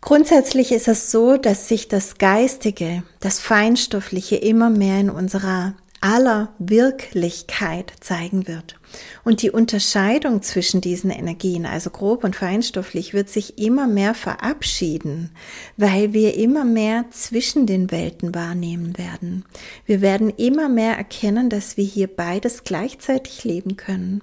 Grundsätzlich 0.00 0.70
ist 0.70 0.86
es 0.86 1.10
so, 1.10 1.36
dass 1.36 1.68
sich 1.68 1.88
das 1.88 2.18
Geistige, 2.18 3.02
das 3.20 3.40
Feinstoffliche 3.40 4.36
immer 4.36 4.70
mehr 4.70 5.00
in 5.00 5.10
unserer 5.10 5.74
aller 6.00 6.52
Wirklichkeit 6.58 7.92
zeigen 8.00 8.46
wird. 8.46 8.78
Und 9.24 9.42
die 9.42 9.50
Unterscheidung 9.50 10.42
zwischen 10.42 10.80
diesen 10.80 11.10
Energien, 11.10 11.66
also 11.66 11.90
grob 11.90 12.24
und 12.24 12.36
feinstofflich, 12.36 13.14
wird 13.14 13.28
sich 13.28 13.58
immer 13.58 13.86
mehr 13.86 14.14
verabschieden, 14.14 15.30
weil 15.76 16.12
wir 16.12 16.34
immer 16.34 16.64
mehr 16.64 17.06
zwischen 17.10 17.66
den 17.66 17.90
Welten 17.90 18.34
wahrnehmen 18.34 18.96
werden. 18.98 19.44
Wir 19.84 20.00
werden 20.00 20.30
immer 20.30 20.68
mehr 20.68 20.96
erkennen, 20.96 21.50
dass 21.50 21.76
wir 21.76 21.84
hier 21.84 22.08
beides 22.08 22.64
gleichzeitig 22.64 23.44
leben 23.44 23.76
können. 23.76 24.22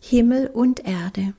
Himmel 0.00 0.48
und 0.48 0.86
Erde. 0.86 1.34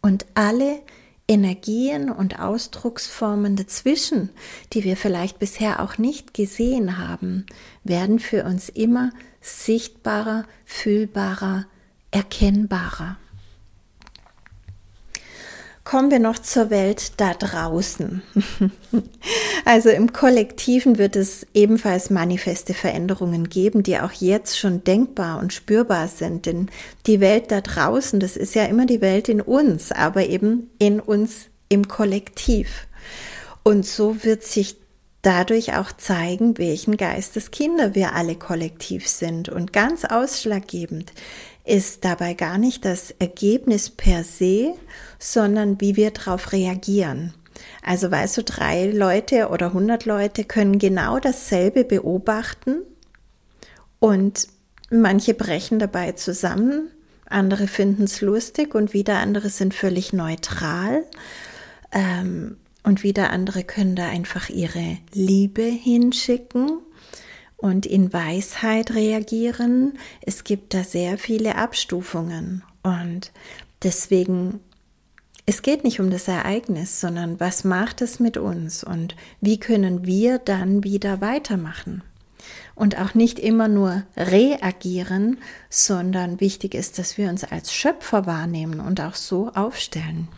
Und 0.00 0.26
alle 0.34 0.80
Energien 1.28 2.10
und 2.10 2.40
Ausdrucksformen 2.40 3.54
dazwischen, 3.54 4.30
die 4.72 4.82
wir 4.82 4.96
vielleicht 4.96 5.38
bisher 5.38 5.82
auch 5.82 5.98
nicht 5.98 6.32
gesehen 6.32 6.96
haben, 6.96 7.44
werden 7.84 8.18
für 8.18 8.44
uns 8.44 8.70
immer 8.70 9.12
sichtbarer, 9.42 10.46
fühlbarer, 10.64 11.66
erkennbarer. 12.10 13.16
Kommen 15.84 16.10
wir 16.10 16.18
noch 16.18 16.38
zur 16.38 16.68
Welt 16.68 17.12
da 17.16 17.34
draußen. 17.34 18.22
Also 19.64 19.90
im 19.90 20.14
Kollektiven 20.14 20.96
wird 20.96 21.14
es 21.14 21.46
ebenfalls 21.52 22.08
manifeste 22.08 22.72
Veränderungen 22.72 23.50
geben, 23.50 23.82
die 23.82 23.98
auch 23.98 24.12
jetzt 24.12 24.58
schon 24.58 24.82
denkbar 24.82 25.40
und 25.40 25.52
spürbar 25.52 26.08
sind. 26.08 26.46
Denn 26.46 26.70
die 27.06 27.20
Welt 27.20 27.50
da 27.50 27.60
draußen, 27.60 28.18
das 28.18 28.38
ist 28.38 28.54
ja 28.54 28.64
immer 28.64 28.86
die 28.86 29.02
Welt 29.02 29.28
in 29.28 29.42
uns, 29.42 29.92
aber 29.92 30.26
eben 30.26 30.70
in 30.78 31.00
uns 31.00 31.48
im 31.68 31.86
Kollektiv. 31.86 32.86
Und 33.62 33.84
so 33.84 34.24
wird 34.24 34.42
sich 34.42 34.76
dadurch 35.20 35.76
auch 35.76 35.92
zeigen, 35.92 36.56
welchen 36.56 36.96
Geisteskinder 36.96 37.94
wir 37.94 38.14
alle 38.14 38.36
kollektiv 38.36 39.06
sind. 39.06 39.50
Und 39.50 39.74
ganz 39.74 40.06
ausschlaggebend 40.06 41.12
ist 41.68 42.04
dabei 42.04 42.34
gar 42.34 42.58
nicht 42.58 42.84
das 42.84 43.10
Ergebnis 43.12 43.90
per 43.90 44.24
se, 44.24 44.74
sondern 45.18 45.80
wie 45.80 45.96
wir 45.96 46.10
darauf 46.10 46.52
reagieren. 46.52 47.34
Also 47.82 48.10
weißt 48.10 48.38
du, 48.38 48.42
drei 48.44 48.86
Leute 48.86 49.48
oder 49.48 49.72
hundert 49.72 50.04
Leute 50.04 50.44
können 50.44 50.78
genau 50.78 51.18
dasselbe 51.18 51.84
beobachten 51.84 52.82
und 53.98 54.48
manche 54.90 55.34
brechen 55.34 55.78
dabei 55.78 56.12
zusammen, 56.12 56.90
andere 57.26 57.66
finden 57.66 58.04
es 58.04 58.20
lustig 58.20 58.74
und 58.74 58.94
wieder 58.94 59.18
andere 59.18 59.50
sind 59.50 59.74
völlig 59.74 60.12
neutral. 60.12 61.04
Ähm, 61.92 62.56
und 62.84 63.02
wieder 63.02 63.30
andere 63.30 63.64
können 63.64 63.96
da 63.96 64.06
einfach 64.08 64.48
ihre 64.48 64.96
Liebe 65.12 65.62
hinschicken 65.62 66.78
und 67.58 67.84
in 67.84 68.12
Weisheit 68.12 68.94
reagieren. 68.94 69.98
Es 70.22 70.44
gibt 70.44 70.72
da 70.72 70.82
sehr 70.82 71.18
viele 71.18 71.56
Abstufungen 71.56 72.64
und 72.82 73.32
deswegen 73.82 74.60
es 75.44 75.62
geht 75.62 75.82
nicht 75.82 75.98
um 75.98 76.10
das 76.10 76.28
Ereignis, 76.28 77.00
sondern 77.00 77.40
was 77.40 77.64
macht 77.64 78.02
es 78.02 78.20
mit 78.20 78.36
uns 78.36 78.84
und 78.84 79.16
wie 79.40 79.58
können 79.58 80.04
wir 80.04 80.38
dann 80.38 80.84
wieder 80.84 81.22
weitermachen? 81.22 82.02
Und 82.74 82.98
auch 82.98 83.14
nicht 83.14 83.38
immer 83.38 83.66
nur 83.66 84.02
reagieren, 84.14 85.38
sondern 85.70 86.40
wichtig 86.42 86.74
ist, 86.74 86.98
dass 86.98 87.16
wir 87.16 87.30
uns 87.30 87.44
als 87.44 87.72
Schöpfer 87.72 88.26
wahrnehmen 88.26 88.78
und 88.78 89.00
auch 89.00 89.14
so 89.14 89.50
aufstellen. 89.54 90.28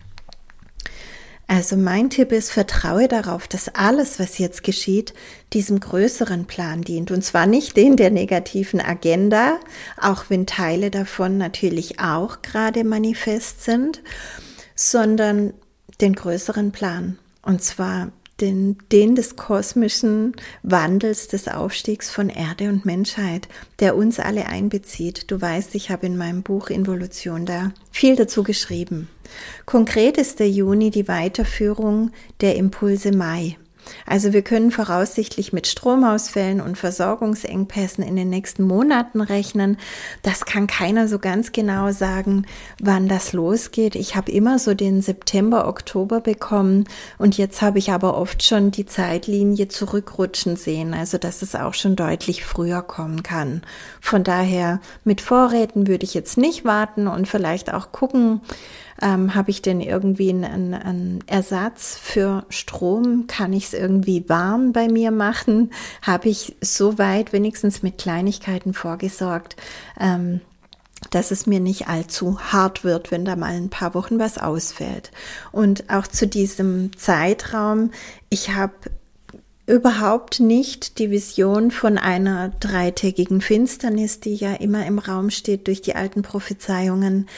Also 1.51 1.77
mein 1.77 2.11
Tipp 2.11 2.31
ist, 2.31 2.53
vertraue 2.53 3.09
darauf, 3.09 3.49
dass 3.49 3.75
alles, 3.75 4.21
was 4.21 4.39
jetzt 4.39 4.63
geschieht, 4.63 5.15
diesem 5.53 5.81
größeren 5.81 6.45
Plan 6.47 6.83
dient. 6.83 7.11
Und 7.11 7.25
zwar 7.25 7.47
nicht 7.47 7.77
den 7.77 7.97
der 7.97 8.13
negativen 8.13 8.81
Agenda, 8.81 9.59
auch 10.01 10.27
wenn 10.29 10.47
Teile 10.47 10.93
davon 10.93 11.39
natürlich 11.39 11.99
auch 11.99 12.43
gerade 12.43 12.85
manifest 12.85 13.65
sind, 13.65 14.01
sondern 14.77 15.53
den 16.01 16.13
größeren 16.13 16.71
Plan. 16.71 17.19
Und 17.43 17.65
zwar 17.65 18.13
den, 18.41 18.79
den 18.93 19.15
des 19.15 19.37
kosmischen 19.37 20.35
Wandels, 20.63 21.29
des 21.29 21.49
Aufstiegs 21.49 22.11
von 22.11 22.29
Erde 22.29 22.69
und 22.69 22.85
Menschheit, 22.85 23.49
der 23.79 23.97
uns 23.97 24.19
alle 24.19 24.47
einbezieht. 24.47 25.31
Du 25.31 25.41
weißt, 25.41 25.75
ich 25.75 25.91
habe 25.91 26.07
in 26.07 26.17
meinem 26.17 26.43
Buch 26.43 26.69
Involution 26.69 27.47
da 27.47 27.73
viel 27.91 28.17
dazu 28.17 28.43
geschrieben. 28.43 29.09
Konkret 29.67 30.19
ist 30.19 30.41
der 30.41 30.51
Juni 30.51 30.91
die 30.91 31.09
Weiterführung 31.09 32.11
der 32.41 32.57
Impulse 32.57 33.13
Mai. 33.13 33.57
Also 34.07 34.33
wir 34.33 34.43
können 34.43 34.71
voraussichtlich 34.71 35.53
mit 35.53 35.67
Stromausfällen 35.67 36.61
und 36.61 36.77
Versorgungsengpässen 36.79 38.05
in 38.05 38.17
den 38.17 38.29
nächsten 38.29 38.65
Monaten 38.65 39.21
rechnen. 39.21 39.77
Das 40.23 40.45
kann 40.45 40.67
keiner 40.67 41.09
so 41.09 41.19
ganz 41.19 41.53
genau 41.53 41.93
sagen, 41.93 42.47
wann 42.81 43.09
das 43.09 43.33
losgeht. 43.33 43.95
Ich 43.95 44.17
habe 44.17 44.33
immer 44.33 44.59
so 44.59 44.75
den 44.75 45.03
September, 45.03 45.69
Oktober 45.69 46.21
bekommen 46.21 46.85
und 47.19 47.39
jetzt 47.39 47.63
habe 47.63 47.79
ich 47.79 47.91
aber 47.91 48.17
oft 48.17 48.43
schon 48.43 48.71
die 48.71 48.87
Zeitlinie 48.87 49.69
zurückrutschen 49.69 50.57
sehen, 50.57 50.95
also 50.95 51.19
dass 51.19 51.43
es 51.43 51.55
auch 51.55 51.75
schon 51.75 51.97
deutlich 51.97 52.45
früher 52.45 52.83
kommen 52.83 53.23
kann. 53.23 53.63
Von 54.01 54.25
daher 54.25 54.81
mit 55.05 55.21
Vorräten 55.21 55.87
würde 55.87 56.05
ich 56.05 56.15
jetzt 56.15 56.37
nicht 56.37 56.65
warten 56.65 57.07
und 57.07 57.29
vielleicht 57.29 57.73
auch 57.73 57.93
gucken, 57.93 58.41
ähm, 59.01 59.35
Habe 59.35 59.51
ich 59.51 59.63
denn 59.63 59.81
irgendwie 59.81 60.31
einen, 60.31 60.75
einen 60.75 61.25
Ersatz 61.27 61.99
für 62.01 62.45
Strom? 62.49 63.27
Kann 63.27 63.53
ich 63.53 63.67
es 63.67 63.73
irgendwie 63.73 64.29
warm 64.29 64.73
bei 64.73 64.89
mir 64.89 65.11
machen? 65.11 65.71
Habe 66.03 66.29
ich 66.29 66.57
soweit 66.61 67.33
wenigstens 67.33 67.83
mit 67.83 67.99
Kleinigkeiten 67.99 68.75
vorgesorgt? 68.75 69.57
Ähm, 69.99 70.41
dass 71.11 71.31
es 71.31 71.47
mir 71.47 71.61
nicht 71.61 71.89
allzu 71.89 72.39
hart 72.41 72.85
wird, 72.85 73.11
wenn 73.11 73.25
da 73.25 73.35
mal 73.35 73.55
ein 73.55 73.71
paar 73.71 73.95
Wochen 73.95 74.19
was 74.19 74.37
ausfällt. 74.37 75.11
Und 75.51 75.89
auch 75.89 76.07
zu 76.07 76.27
diesem 76.27 76.97
Zeitraum, 76.97 77.91
ich 78.29 78.51
habe 78.51 78.75
überhaupt 79.67 80.41
nicht 80.41 80.99
die 80.99 81.11
Vision 81.11 81.71
von 81.71 81.97
einer 81.97 82.51
dreitägigen 82.61 83.41
Finsternis, 83.41 84.21
die 84.21 84.35
ja 84.35 84.55
immer 84.55 84.85
im 84.85 84.99
Raum 84.99 85.31
steht 85.31 85.69
durch 85.69 85.81
die 85.81 85.95
alten 85.95 86.23
Prophezeiungen. 86.23 87.29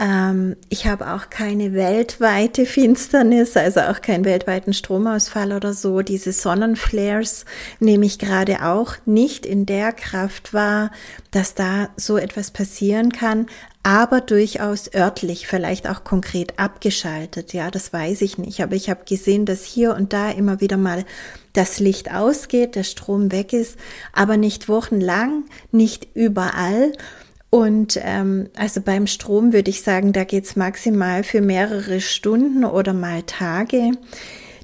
Ähm, 0.00 0.56
ich 0.68 0.86
habe 0.86 1.12
auch 1.12 1.28
keine 1.28 1.74
weltweite 1.74 2.64
Finsternis, 2.64 3.56
also 3.56 3.80
auch 3.80 4.00
keinen 4.00 4.24
weltweiten 4.24 4.72
Stromausfall 4.72 5.52
oder 5.52 5.74
so. 5.74 6.00
Diese 6.00 6.32
Sonnenflares 6.32 7.44
nehme 7.78 8.06
ich 8.06 8.18
gerade 8.18 8.64
auch 8.64 8.94
nicht 9.04 9.44
in 9.44 9.66
der 9.66 9.92
Kraft 9.92 10.54
wahr, 10.54 10.90
dass 11.30 11.54
da 11.54 11.90
so 11.96 12.16
etwas 12.16 12.50
passieren 12.50 13.12
kann, 13.12 13.46
aber 13.82 14.20
durchaus 14.20 14.94
örtlich, 14.94 15.46
vielleicht 15.48 15.88
auch 15.88 16.04
konkret 16.04 16.58
abgeschaltet. 16.58 17.52
Ja, 17.52 17.70
das 17.70 17.92
weiß 17.92 18.22
ich 18.22 18.38
nicht. 18.38 18.62
Aber 18.62 18.76
ich 18.76 18.88
habe 18.88 19.04
gesehen, 19.04 19.44
dass 19.44 19.64
hier 19.64 19.94
und 19.96 20.12
da 20.12 20.30
immer 20.30 20.60
wieder 20.60 20.76
mal 20.76 21.04
das 21.52 21.80
Licht 21.80 22.12
ausgeht, 22.12 22.76
der 22.76 22.84
Strom 22.84 23.32
weg 23.32 23.52
ist, 23.52 23.76
aber 24.12 24.36
nicht 24.36 24.68
wochenlang, 24.68 25.44
nicht 25.72 26.08
überall. 26.14 26.92
Und 27.54 28.00
ähm, 28.02 28.48
also 28.56 28.80
beim 28.80 29.06
Strom 29.06 29.52
würde 29.52 29.68
ich 29.68 29.82
sagen, 29.82 30.14
da 30.14 30.24
geht's 30.24 30.56
maximal 30.56 31.22
für 31.22 31.42
mehrere 31.42 32.00
Stunden 32.00 32.64
oder 32.64 32.94
mal 32.94 33.24
Tage. 33.24 33.90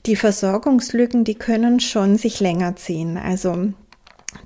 Die 0.07 0.17
Versorgungslücken, 0.17 1.23
die 1.23 1.35
können 1.35 1.81
schon 1.81 2.17
sich 2.17 2.41
länger 2.41 2.77
ziehen. 2.77 3.19
Also 3.19 3.75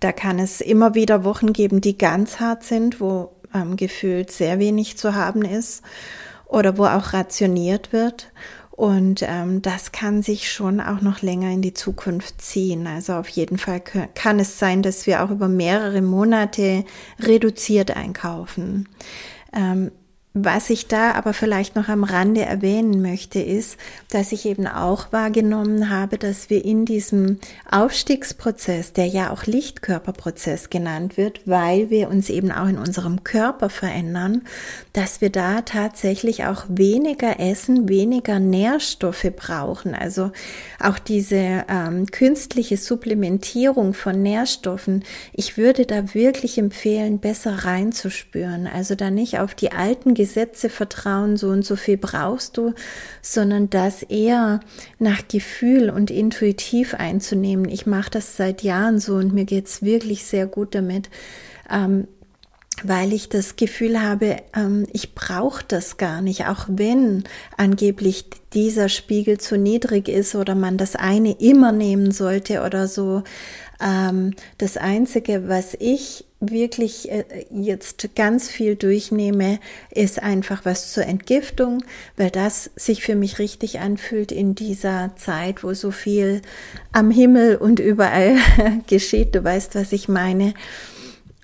da 0.01 0.11
kann 0.11 0.41
es 0.41 0.61
immer 0.61 0.97
wieder 0.97 1.23
Wochen 1.23 1.53
geben, 1.53 1.81
die 1.81 1.97
ganz 1.97 2.41
hart 2.41 2.65
sind, 2.65 3.01
wo 3.01 3.31
ähm, 3.55 3.77
gefühlt 3.77 4.33
sehr 4.33 4.59
wenig 4.59 4.99
zu 4.99 5.15
haben 5.15 5.43
ist 5.43 5.83
oder 6.47 6.77
wo 6.79 6.87
auch 6.87 7.13
rationiert 7.13 7.93
wird. 7.93 8.33
Und 8.73 9.23
ähm, 9.23 9.61
das 9.61 9.93
kann 9.93 10.23
sich 10.23 10.51
schon 10.51 10.81
auch 10.81 11.03
noch 11.03 11.21
länger 11.21 11.51
in 11.51 11.61
die 11.61 11.75
Zukunft 11.75 12.41
ziehen. 12.41 12.87
Also 12.87 13.13
auf 13.13 13.29
jeden 13.29 13.59
Fall 13.59 13.81
kann 13.81 14.41
es 14.41 14.59
sein, 14.59 14.83
dass 14.83 15.07
wir 15.07 15.23
auch 15.23 15.31
über 15.31 15.47
mehrere 15.47 16.01
Monate 16.01 16.85
reduziert 17.21 17.95
einkaufen. 17.95 18.89
Ähm, 19.53 19.93
was 20.35 20.71
ich 20.71 20.87
da 20.87 21.13
aber 21.13 21.35
vielleicht 21.35 21.77
noch 21.77 21.89
am 21.89 22.05
Rande 22.05 22.41
erwähnen 22.41 23.03
möchte, 23.03 23.39
ist, 23.39 23.77
dass 24.11 24.33
ich 24.33 24.47
eben 24.47 24.67
auch 24.67 25.13
wahrgenommen 25.13 25.91
habe, 25.91 26.17
dass 26.17 26.49
wir 26.49 26.65
in 26.65 26.87
diesem 26.87 27.39
Aufstiegsprozess, 27.71 28.95
der 28.95 29.07
ja 29.07 29.31
auch 29.31 29.45
Lichtkörperprozess 29.45 30.71
genannt 30.71 31.19
wird, 31.19 31.43
weil 31.45 31.91
wir 31.91 32.09
uns 32.09 32.31
eben 32.31 32.51
auch 32.51 32.67
in 32.67 32.79
unserem 32.79 33.25
Körper 33.25 33.69
verändern, 33.69 34.41
dass 34.95 35.21
wir 35.21 35.29
da 35.29 35.61
tatsächlich 35.61 36.47
auch 36.47 36.65
weniger 36.67 37.39
essen, 37.39 37.91
weniger 37.91 38.41
Nährstoffe 38.41 39.31
brauchen. 39.37 39.95
Also 39.95 40.33
auch 40.81 40.99
diese 40.99 41.67
ähm, 41.69 42.07
künstliche 42.07 42.79
Supplementierung 42.79 43.93
von 43.93 44.23
Nährstoffen. 44.23 45.05
Ich 45.35 45.59
würde 45.59 45.85
da 45.85 46.15
wirklich 46.15 46.57
empfehlen, 46.57 47.19
besser 47.19 47.67
reinzuspüren. 47.67 48.67
Also 48.67 48.95
da 48.95 49.11
nicht 49.11 49.39
auf 49.39 49.55
die 49.55 49.73
alten 49.73 50.15
Gesetze 50.23 50.69
vertrauen, 50.69 51.37
so 51.37 51.49
und 51.49 51.65
so 51.65 51.75
viel 51.75 51.97
brauchst 51.97 52.57
du, 52.57 52.75
sondern 53.23 53.71
das 53.71 54.05
eher 54.05 54.61
nach 55.01 55.27
Gefühl 55.27 55.91
und 55.91 56.13
intuitiv 56.13 56.95
einzunehmen. 56.95 57.69
Ich 57.69 57.87
mache 57.87 58.11
das 58.11 58.37
seit 58.37 58.63
Jahren 58.63 59.01
so 59.01 59.17
und 59.17 59.35
mir 59.35 59.45
geht's 59.45 59.83
wirklich 59.83 60.25
sehr 60.25 60.47
gut 60.47 60.77
damit. 60.77 61.11
Ähm, 61.69 62.07
weil 62.85 63.13
ich 63.13 63.29
das 63.29 63.57
Gefühl 63.57 64.01
habe, 64.01 64.37
ähm, 64.57 64.87
ich 64.93 65.15
brauche 65.15 65.65
das 65.67 65.99
gar 65.99 66.23
nicht, 66.23 66.47
auch 66.47 66.67
wenn 66.69 67.25
angeblich 67.57 68.25
dieser 68.55 68.89
Spiegel 68.89 69.39
zu 69.39 69.59
niedrig 69.59 70.09
ist 70.09 70.35
oder 70.35 70.55
man 70.55 70.79
das 70.79 70.97
eine 70.97 71.33
immer 71.41 71.73
nehmen 71.73 72.13
sollte 72.13 72.63
oder 72.63 72.89
so. 72.89 73.25
Ähm, 73.81 74.35
das 74.59 74.77
Einzige, 74.77 75.49
was 75.49 75.77
ich 75.79 76.25
wirklich 76.51 77.11
äh, 77.11 77.25
jetzt 77.51 78.15
ganz 78.17 78.49
viel 78.51 78.77
durchnehme, 78.77 79.59
ist 79.91 80.23
einfach 80.23 80.65
was 80.65 80.93
zur 80.93 81.05
Entgiftung, 81.05 81.85
weil 82.17 82.31
das 82.31 82.71
sich 82.77 83.03
für 83.03 83.15
mich 83.15 83.39
richtig 83.39 83.81
anfühlt 83.81 84.33
in 84.33 84.55
dieser 84.55 85.13
Zeit, 85.17 85.63
wo 85.63 85.75
so 85.75 85.91
viel 85.91 86.43
am 86.93 87.11
Himmel 87.11 87.57
und 87.57 87.81
überall 87.81 88.37
geschieht. 88.87 89.35
Du 89.35 89.45
weißt, 89.45 89.75
was 89.75 89.93
ich 89.93 90.09
meine. 90.09 90.55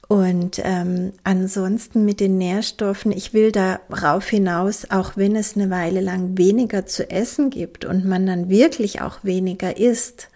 Und 0.08 0.62
ähm, 0.64 1.12
ansonsten 1.22 2.06
mit 2.06 2.18
den 2.18 2.38
Nährstoffen, 2.38 3.12
ich 3.12 3.34
will 3.34 3.52
darauf 3.52 4.26
hinaus, 4.26 4.90
auch 4.90 5.18
wenn 5.18 5.36
es 5.36 5.54
eine 5.54 5.68
Weile 5.68 6.00
lang 6.00 6.38
weniger 6.38 6.86
zu 6.86 7.10
essen 7.10 7.50
gibt 7.50 7.84
und 7.84 8.06
man 8.06 8.26
dann 8.26 8.48
wirklich 8.48 9.02
auch 9.02 9.18
weniger 9.22 9.76
isst, 9.76 10.30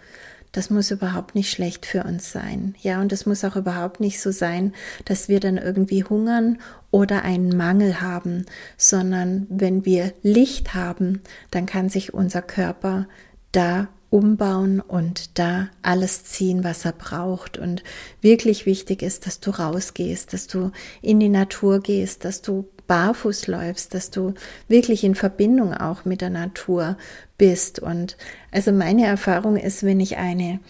das 0.52 0.68
muss 0.68 0.90
überhaupt 0.90 1.34
nicht 1.34 1.50
schlecht 1.50 1.86
für 1.86 2.04
uns 2.04 2.30
sein. 2.30 2.74
Ja, 2.80 3.00
und 3.00 3.12
es 3.12 3.26
muss 3.26 3.44
auch 3.44 3.56
überhaupt 3.56 4.00
nicht 4.00 4.20
so 4.20 4.30
sein, 4.30 4.74
dass 5.06 5.28
wir 5.28 5.40
dann 5.40 5.56
irgendwie 5.56 6.04
hungern 6.04 6.58
oder 6.90 7.22
einen 7.22 7.56
Mangel 7.56 8.00
haben, 8.00 8.44
sondern 8.76 9.46
wenn 9.48 9.84
wir 9.84 10.12
Licht 10.22 10.74
haben, 10.74 11.22
dann 11.50 11.66
kann 11.66 11.88
sich 11.88 12.12
unser 12.12 12.42
Körper 12.42 13.08
da 13.50 13.88
umbauen 14.10 14.80
und 14.80 15.38
da 15.38 15.70
alles 15.80 16.24
ziehen, 16.24 16.64
was 16.64 16.84
er 16.84 16.92
braucht. 16.92 17.56
Und 17.56 17.82
wirklich 18.20 18.66
wichtig 18.66 19.00
ist, 19.00 19.26
dass 19.26 19.40
du 19.40 19.50
rausgehst, 19.50 20.34
dass 20.34 20.46
du 20.46 20.70
in 21.00 21.18
die 21.18 21.30
Natur 21.30 21.80
gehst, 21.80 22.26
dass 22.26 22.42
du 22.42 22.68
barfuß 22.92 23.46
läufst, 23.46 23.94
dass 23.94 24.10
du 24.10 24.34
wirklich 24.68 25.02
in 25.02 25.14
Verbindung 25.14 25.72
auch 25.72 26.04
mit 26.04 26.20
der 26.20 26.28
Natur 26.28 26.98
bist. 27.38 27.78
Und 27.78 28.18
also 28.50 28.70
meine 28.70 29.06
Erfahrung 29.06 29.56
ist, 29.56 29.82
wenn 29.82 29.98
ich 29.98 30.18
eine 30.18 30.60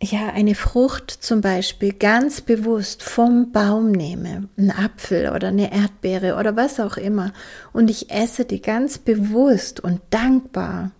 ja, 0.00 0.28
eine 0.30 0.54
Frucht 0.54 1.10
zum 1.10 1.40
Beispiel 1.40 1.92
ganz 1.92 2.40
bewusst 2.40 3.02
vom 3.02 3.52
Baum 3.52 3.92
nehme, 3.92 4.48
einen 4.56 4.70
Apfel 4.70 5.30
oder 5.30 5.48
eine 5.48 5.72
Erdbeere 5.72 6.36
oder 6.36 6.56
was 6.56 6.80
auch 6.80 6.96
immer, 6.96 7.32
und 7.72 7.90
ich 7.90 8.10
esse 8.10 8.46
die 8.46 8.60
ganz 8.60 8.98
bewusst 8.98 9.80
und 9.80 10.00
dankbar, 10.10 10.90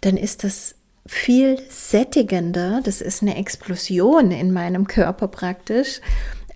dann 0.00 0.16
ist 0.16 0.44
das 0.44 0.74
viel 1.06 1.60
sättigender, 1.70 2.80
das 2.84 3.00
ist 3.00 3.22
eine 3.22 3.36
Explosion 3.36 4.30
in 4.32 4.52
meinem 4.52 4.86
Körper 4.86 5.26
praktisch, 5.28 6.00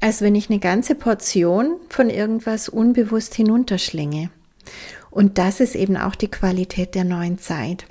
als 0.00 0.22
wenn 0.22 0.34
ich 0.34 0.50
eine 0.50 0.58
ganze 0.58 0.94
Portion 0.94 1.76
von 1.88 2.10
irgendwas 2.10 2.68
unbewusst 2.68 3.34
hinunterschlinge. 3.34 4.30
Und 5.10 5.38
das 5.38 5.60
ist 5.60 5.74
eben 5.74 5.96
auch 5.96 6.14
die 6.14 6.30
Qualität 6.30 6.94
der 6.94 7.04
neuen 7.04 7.38
Zeit. 7.38 7.86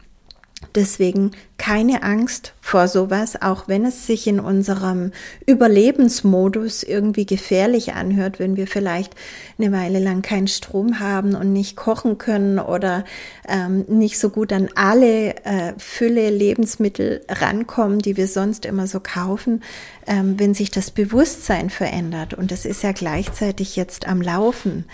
Deswegen 0.73 1.31
keine 1.57 2.03
Angst 2.03 2.53
vor 2.59 2.87
sowas, 2.87 3.41
auch 3.41 3.67
wenn 3.67 3.85
es 3.85 4.05
sich 4.05 4.27
in 4.27 4.39
unserem 4.39 5.11
Überlebensmodus 5.45 6.83
irgendwie 6.83 7.25
gefährlich 7.25 7.93
anhört, 7.93 8.39
wenn 8.39 8.57
wir 8.57 8.67
vielleicht 8.67 9.15
eine 9.57 9.71
Weile 9.71 9.99
lang 9.99 10.21
keinen 10.21 10.47
Strom 10.47 10.99
haben 10.99 11.33
und 11.33 11.53
nicht 11.53 11.75
kochen 11.75 12.17
können 12.17 12.59
oder 12.59 13.05
ähm, 13.47 13.85
nicht 13.87 14.19
so 14.19 14.29
gut 14.29 14.51
an 14.51 14.69
alle 14.75 15.35
äh, 15.45 15.73
Fülle 15.77 16.29
Lebensmittel 16.29 17.21
rankommen, 17.29 17.99
die 17.99 18.17
wir 18.17 18.27
sonst 18.27 18.65
immer 18.65 18.87
so 18.87 18.99
kaufen. 18.99 19.63
Ähm, 20.07 20.39
wenn 20.39 20.53
sich 20.53 20.71
das 20.71 20.91
Bewusstsein 20.91 21.69
verändert 21.69 22.33
und 22.33 22.51
das 22.51 22.65
ist 22.65 22.83
ja 22.83 22.91
gleichzeitig 22.91 23.75
jetzt 23.75 24.07
am 24.07 24.21
Laufen, 24.21 24.85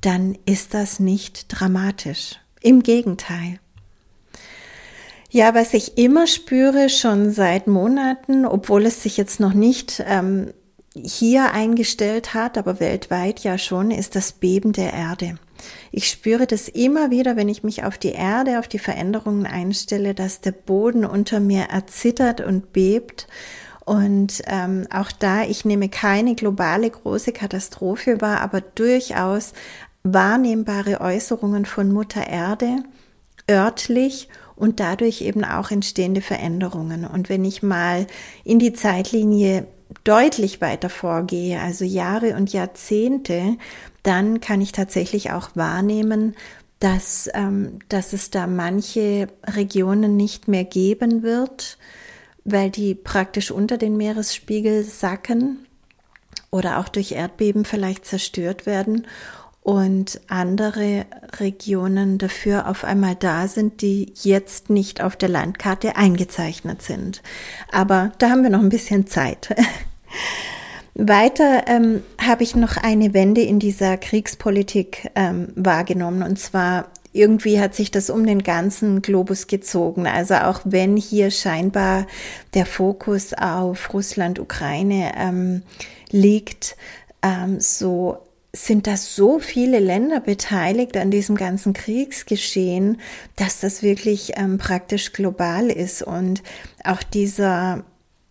dann 0.00 0.36
ist 0.46 0.74
das 0.74 1.00
nicht 1.00 1.46
dramatisch. 1.48 2.36
Im 2.60 2.82
Gegenteil. 2.82 3.58
Ja, 5.32 5.54
was 5.54 5.74
ich 5.74 5.96
immer 5.96 6.26
spüre, 6.26 6.88
schon 6.88 7.30
seit 7.30 7.68
Monaten, 7.68 8.44
obwohl 8.44 8.86
es 8.86 9.02
sich 9.04 9.16
jetzt 9.16 9.38
noch 9.38 9.54
nicht 9.54 10.02
ähm, 10.04 10.52
hier 10.92 11.52
eingestellt 11.52 12.34
hat, 12.34 12.58
aber 12.58 12.80
weltweit 12.80 13.38
ja 13.40 13.56
schon, 13.56 13.92
ist 13.92 14.16
das 14.16 14.32
Beben 14.32 14.72
der 14.72 14.92
Erde. 14.92 15.38
Ich 15.92 16.08
spüre 16.08 16.48
das 16.48 16.68
immer 16.68 17.12
wieder, 17.12 17.36
wenn 17.36 17.48
ich 17.48 17.62
mich 17.62 17.84
auf 17.84 17.96
die 17.96 18.10
Erde, 18.10 18.58
auf 18.58 18.66
die 18.66 18.80
Veränderungen 18.80 19.46
einstelle, 19.46 20.14
dass 20.14 20.40
der 20.40 20.52
Boden 20.52 21.04
unter 21.04 21.38
mir 21.38 21.64
erzittert 21.64 22.40
und 22.40 22.72
bebt. 22.72 23.28
Und 23.84 24.42
ähm, 24.46 24.88
auch 24.92 25.12
da, 25.12 25.44
ich 25.44 25.64
nehme 25.64 25.88
keine 25.88 26.34
globale 26.34 26.90
große 26.90 27.30
Katastrophe 27.30 28.20
wahr, 28.20 28.40
aber 28.40 28.60
durchaus 28.60 29.52
wahrnehmbare 30.02 31.00
Äußerungen 31.00 31.66
von 31.66 31.92
Mutter 31.92 32.26
Erde, 32.26 32.82
örtlich 33.48 34.28
und 34.60 34.78
dadurch 34.78 35.22
eben 35.22 35.42
auch 35.44 35.70
entstehende 35.70 36.20
Veränderungen. 36.20 37.06
Und 37.06 37.30
wenn 37.30 37.44
ich 37.44 37.62
mal 37.62 38.06
in 38.44 38.58
die 38.58 38.74
Zeitlinie 38.74 39.66
deutlich 40.04 40.60
weiter 40.60 40.90
vorgehe, 40.90 41.60
also 41.60 41.84
Jahre 41.84 42.36
und 42.36 42.52
Jahrzehnte, 42.52 43.56
dann 44.02 44.40
kann 44.40 44.60
ich 44.60 44.72
tatsächlich 44.72 45.32
auch 45.32 45.50
wahrnehmen, 45.54 46.36
dass, 46.78 47.28
ähm, 47.34 47.78
dass 47.88 48.12
es 48.12 48.30
da 48.30 48.46
manche 48.46 49.28
Regionen 49.46 50.16
nicht 50.16 50.46
mehr 50.46 50.64
geben 50.64 51.22
wird, 51.22 51.78
weil 52.44 52.70
die 52.70 52.94
praktisch 52.94 53.50
unter 53.50 53.78
den 53.78 53.96
Meeresspiegel 53.96 54.84
sacken 54.84 55.66
oder 56.50 56.78
auch 56.78 56.88
durch 56.88 57.12
Erdbeben 57.12 57.64
vielleicht 57.64 58.04
zerstört 58.04 58.66
werden 58.66 59.06
und 59.62 60.20
andere 60.28 61.04
Regionen 61.38 62.18
dafür 62.18 62.68
auf 62.68 62.84
einmal 62.84 63.14
da 63.14 63.46
sind, 63.46 63.82
die 63.82 64.12
jetzt 64.22 64.70
nicht 64.70 65.02
auf 65.02 65.16
der 65.16 65.28
Landkarte 65.28 65.96
eingezeichnet 65.96 66.82
sind. 66.82 67.22
Aber 67.70 68.12
da 68.18 68.30
haben 68.30 68.42
wir 68.42 68.50
noch 68.50 68.60
ein 68.60 68.70
bisschen 68.70 69.06
Zeit. 69.06 69.54
Weiter 70.94 71.64
ähm, 71.66 72.02
habe 72.20 72.42
ich 72.42 72.56
noch 72.56 72.76
eine 72.76 73.14
Wende 73.14 73.42
in 73.42 73.58
dieser 73.58 73.96
Kriegspolitik 73.96 75.10
ähm, 75.14 75.48
wahrgenommen. 75.54 76.22
Und 76.22 76.38
zwar 76.38 76.88
irgendwie 77.12 77.60
hat 77.60 77.74
sich 77.74 77.90
das 77.90 78.10
um 78.10 78.26
den 78.26 78.42
ganzen 78.42 79.02
Globus 79.02 79.46
gezogen. 79.46 80.06
Also 80.06 80.34
auch 80.34 80.60
wenn 80.64 80.96
hier 80.96 81.30
scheinbar 81.30 82.06
der 82.54 82.66
Fokus 82.66 83.34
auf 83.34 83.92
Russland, 83.92 84.38
Ukraine 84.38 85.12
ähm, 85.16 85.62
liegt, 86.10 86.76
ähm, 87.22 87.60
so 87.60 88.18
sind 88.52 88.86
da 88.86 88.96
so 88.96 89.38
viele 89.38 89.78
Länder 89.78 90.20
beteiligt 90.20 90.96
an 90.96 91.10
diesem 91.10 91.36
ganzen 91.36 91.72
Kriegsgeschehen, 91.72 93.00
dass 93.36 93.60
das 93.60 93.82
wirklich 93.82 94.32
ähm, 94.36 94.58
praktisch 94.58 95.12
global 95.12 95.70
ist 95.70 96.02
und 96.02 96.42
auch 96.82 97.02
dieser 97.02 97.84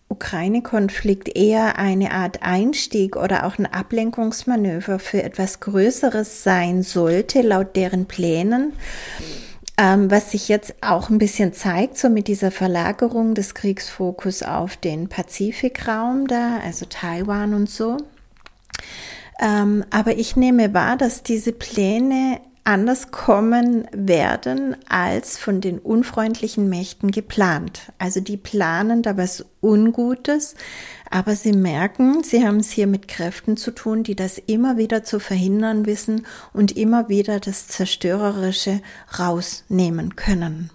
Ukraine-Konflikt 0.10 1.36
eher 1.38 1.77
eine 1.77 2.12
Art 2.12 2.41
Einstieg 2.41 3.15
oder 3.15 3.45
auch 3.45 3.58
ein 3.60 3.67
Ablenkungsmanöver 3.67 4.99
für 4.99 5.23
etwas 5.23 5.60
Größeres 5.60 6.43
sein 6.43 6.84
sollte, 6.84 7.41
laut 7.41 7.75
deren 7.75 8.05
Plänen. 8.05 8.73
Ähm, 9.77 10.12
was 10.12 10.32
sich 10.32 10.49
jetzt 10.49 10.73
auch 10.82 11.10
ein 11.10 11.19
bisschen 11.19 11.53
zeigt, 11.53 11.97
so 11.97 12.10
mit 12.10 12.27
dieser 12.27 12.51
Verlagerung 12.51 13.36
des 13.36 13.53
Kriegsfokus 13.53 14.43
auf 14.43 14.75
den 14.75 15.08
Pazifikraum 15.08 16.27
da, 16.27 16.58
also 16.58 16.86
Taiwan 16.86 17.53
und 17.53 17.69
so. 17.69 17.95
Ähm, 19.39 19.86
aber 19.89 20.17
ich 20.17 20.36
nehme 20.36 20.73
wahr, 20.73 20.97
dass 20.97 21.23
diese 21.23 21.54
Pläne 21.54 22.39
anders 22.65 23.10
kommen 23.10 23.88
werden 23.91 24.75
als 24.88 25.38
von 25.38 25.60
den 25.60 25.80
unfreundlichen 25.80 26.69
Mächten 26.69 27.10
geplant. 27.10 27.91
Also 27.97 28.19
die 28.19 28.38
planen 28.38 29.02
da 29.02 29.17
was 29.17 29.45
Ungutes, 29.62 30.56
aber 31.10 31.36
sie 31.36 31.54
merken, 31.54 32.21
sie 32.21 32.45
haben 32.45 32.58
es 32.58 32.69
hier 32.69 32.86
mit 32.86 33.08
Kräften 33.08 33.58
zu 33.58 33.71
tun, 33.71 34.04
die 34.04 34.15
das 34.15 34.38
immer 34.38 34.78
wieder 34.78 35.04
zu 35.04 35.19
verhindern 35.19 35.88
wissen 35.88 36.28
und 36.54 36.78
immer 36.78 37.10
wieder 37.10 37.39
das 37.39 37.67
Zerstörerische 37.67 38.82
rausnehmen 39.17 40.15
können. 40.15 40.69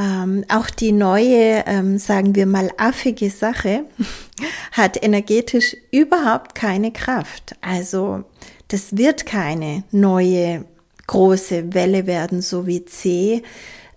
Ähm, 0.00 0.46
auch 0.48 0.70
die 0.70 0.92
neue, 0.92 1.64
ähm, 1.66 1.98
sagen 1.98 2.34
wir 2.34 2.46
mal, 2.46 2.70
affige 2.78 3.28
Sache 3.28 3.84
hat 4.72 5.02
energetisch 5.02 5.76
überhaupt 5.92 6.54
keine 6.54 6.90
Kraft. 6.90 7.54
Also 7.60 8.24
das 8.68 8.96
wird 8.96 9.26
keine 9.26 9.84
neue 9.90 10.64
große 11.06 11.74
Welle 11.74 12.06
werden, 12.06 12.40
so 12.40 12.66
wie 12.66 12.86
C. 12.86 13.42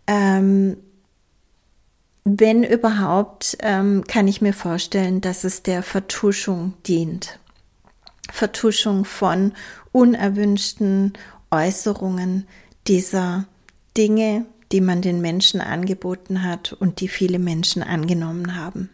Ähm, 0.06 0.76
wenn 2.26 2.63
überhaupt, 2.66 3.58
ähm, 3.62 4.04
kann 4.06 4.28
ich 4.28 4.42
mir 4.42 4.54
vorstellen, 4.54 5.22
dass 5.22 5.46
es 5.46 5.63
der 5.63 5.84
Vertuschung 5.84 6.74
dient. 6.86 7.39
Vertuschung 8.30 9.06
von 9.06 9.54
unerwünschten 9.94 11.13
Äußerungen 11.50 12.46
dieser 12.88 13.46
Dinge, 13.96 14.46
die 14.73 14.81
man 14.81 15.01
den 15.01 15.21
Menschen 15.21 15.62
angeboten 15.62 16.43
hat 16.43 16.73
und 16.73 16.99
die 16.99 17.07
viele 17.07 17.39
Menschen 17.39 17.81
angenommen 17.83 18.57
haben. 18.57 18.89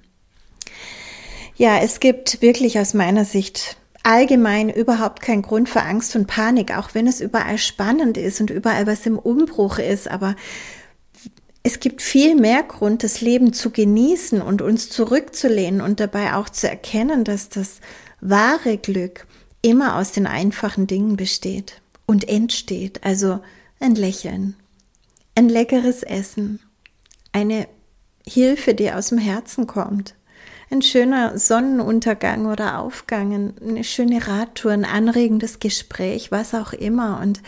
Ja, 1.55 1.79
es 1.79 1.99
gibt 1.99 2.41
wirklich 2.41 2.77
aus 2.79 2.93
meiner 2.93 3.25
Sicht 3.25 3.77
allgemein 4.03 4.69
überhaupt 4.69 5.21
kein 5.21 5.41
Grund 5.41 5.67
für 5.67 5.81
Angst 5.81 6.15
und 6.15 6.27
Panik, 6.27 6.77
auch 6.77 6.93
wenn 6.93 7.07
es 7.07 7.21
überall 7.21 7.57
spannend 7.57 8.17
ist 8.17 8.39
und 8.39 8.49
überall 8.49 8.87
was 8.87 9.05
im 9.05 9.17
Umbruch 9.17 9.79
ist, 9.79 10.09
aber 10.09 10.35
es 11.63 11.79
gibt 11.79 12.01
viel 12.01 12.35
mehr 12.35 12.63
Grund, 12.63 13.03
das 13.03 13.19
Leben 13.21 13.51
zu 13.51 13.71
genießen 13.71 14.41
und 14.41 14.61
uns 14.61 14.89
zurückzulehnen 14.89 15.81
und 15.81 15.99
dabei 15.99 16.35
auch 16.35 16.49
zu 16.49 16.69
erkennen, 16.69 17.23
dass 17.23 17.49
das 17.49 17.79
wahre 18.21 18.77
Glück 18.77 19.27
immer 19.61 19.97
aus 19.97 20.11
den 20.13 20.27
einfachen 20.27 20.87
Dingen 20.87 21.17
besteht 21.17 21.81
und 22.05 22.27
entsteht. 22.27 23.03
Also 23.03 23.41
ein 23.79 23.95
Lächeln, 23.95 24.55
ein 25.39 25.47
leckeres 25.47 26.03
Essen, 26.03 26.59
eine 27.31 27.69
Hilfe, 28.27 28.73
die 28.73 28.91
aus 28.91 29.07
dem 29.07 29.19
Herzen 29.19 29.67
kommt, 29.67 30.13
ein 30.69 30.81
schöner 30.81 31.39
Sonnenuntergang 31.39 32.45
oder 32.45 32.79
Aufgang, 32.79 33.53
eine 33.65 33.85
schöne 33.85 34.27
Radtour, 34.27 34.73
ein 34.73 34.83
anregendes 34.83 35.59
Gespräch, 35.59 36.29
was 36.29 36.53
auch 36.53 36.73
immer. 36.73 37.21
Und 37.21 37.41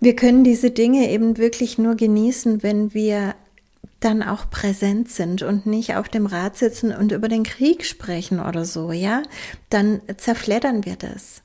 wir 0.00 0.16
können 0.16 0.42
diese 0.42 0.72
Dinge 0.72 1.08
eben 1.08 1.38
wirklich 1.38 1.78
nur 1.78 1.94
genießen, 1.94 2.64
wenn 2.64 2.94
wir 2.94 3.36
dann 4.00 4.24
auch 4.24 4.50
präsent 4.50 5.08
sind 5.08 5.44
und 5.44 5.66
nicht 5.66 5.94
auf 5.94 6.08
dem 6.08 6.26
Rad 6.26 6.56
sitzen 6.56 6.92
und 6.92 7.12
über 7.12 7.28
den 7.28 7.44
Krieg 7.44 7.84
sprechen 7.84 8.40
oder 8.40 8.64
so, 8.64 8.90
ja, 8.90 9.22
dann 9.70 10.00
zerfleddern 10.16 10.84
wir 10.84 10.96
das. 10.96 11.42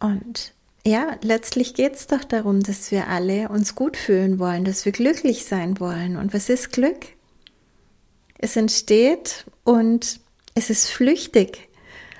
Und 0.00 0.54
ja, 0.88 1.16
letztlich 1.22 1.74
geht 1.74 1.94
es 1.94 2.06
doch 2.06 2.24
darum, 2.24 2.62
dass 2.62 2.90
wir 2.90 3.08
alle 3.08 3.48
uns 3.48 3.74
gut 3.74 3.96
fühlen 3.96 4.38
wollen, 4.38 4.64
dass 4.64 4.84
wir 4.84 4.92
glücklich 4.92 5.44
sein 5.44 5.78
wollen. 5.78 6.16
Und 6.16 6.32
was 6.32 6.48
ist 6.48 6.72
Glück? 6.72 7.06
Es 8.38 8.56
entsteht 8.56 9.44
und 9.64 10.20
es 10.54 10.70
ist 10.70 10.88
flüchtig. 10.88 11.68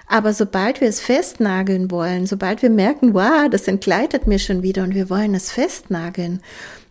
Aber 0.07 0.33
sobald 0.33 0.81
wir 0.81 0.89
es 0.89 1.01
festnageln 1.01 1.91
wollen, 1.91 2.27
sobald 2.27 2.63
wir 2.63 2.71
merken, 2.71 3.15
wow, 3.15 3.49
das 3.51 3.69
entgleitet 3.69 4.27
mir 4.27 4.39
schon 4.39 4.63
wieder 4.63 4.83
und 4.83 4.95
wir 4.95 5.11
wollen 5.11 5.35
es 5.35 5.51
festnageln, 5.51 6.43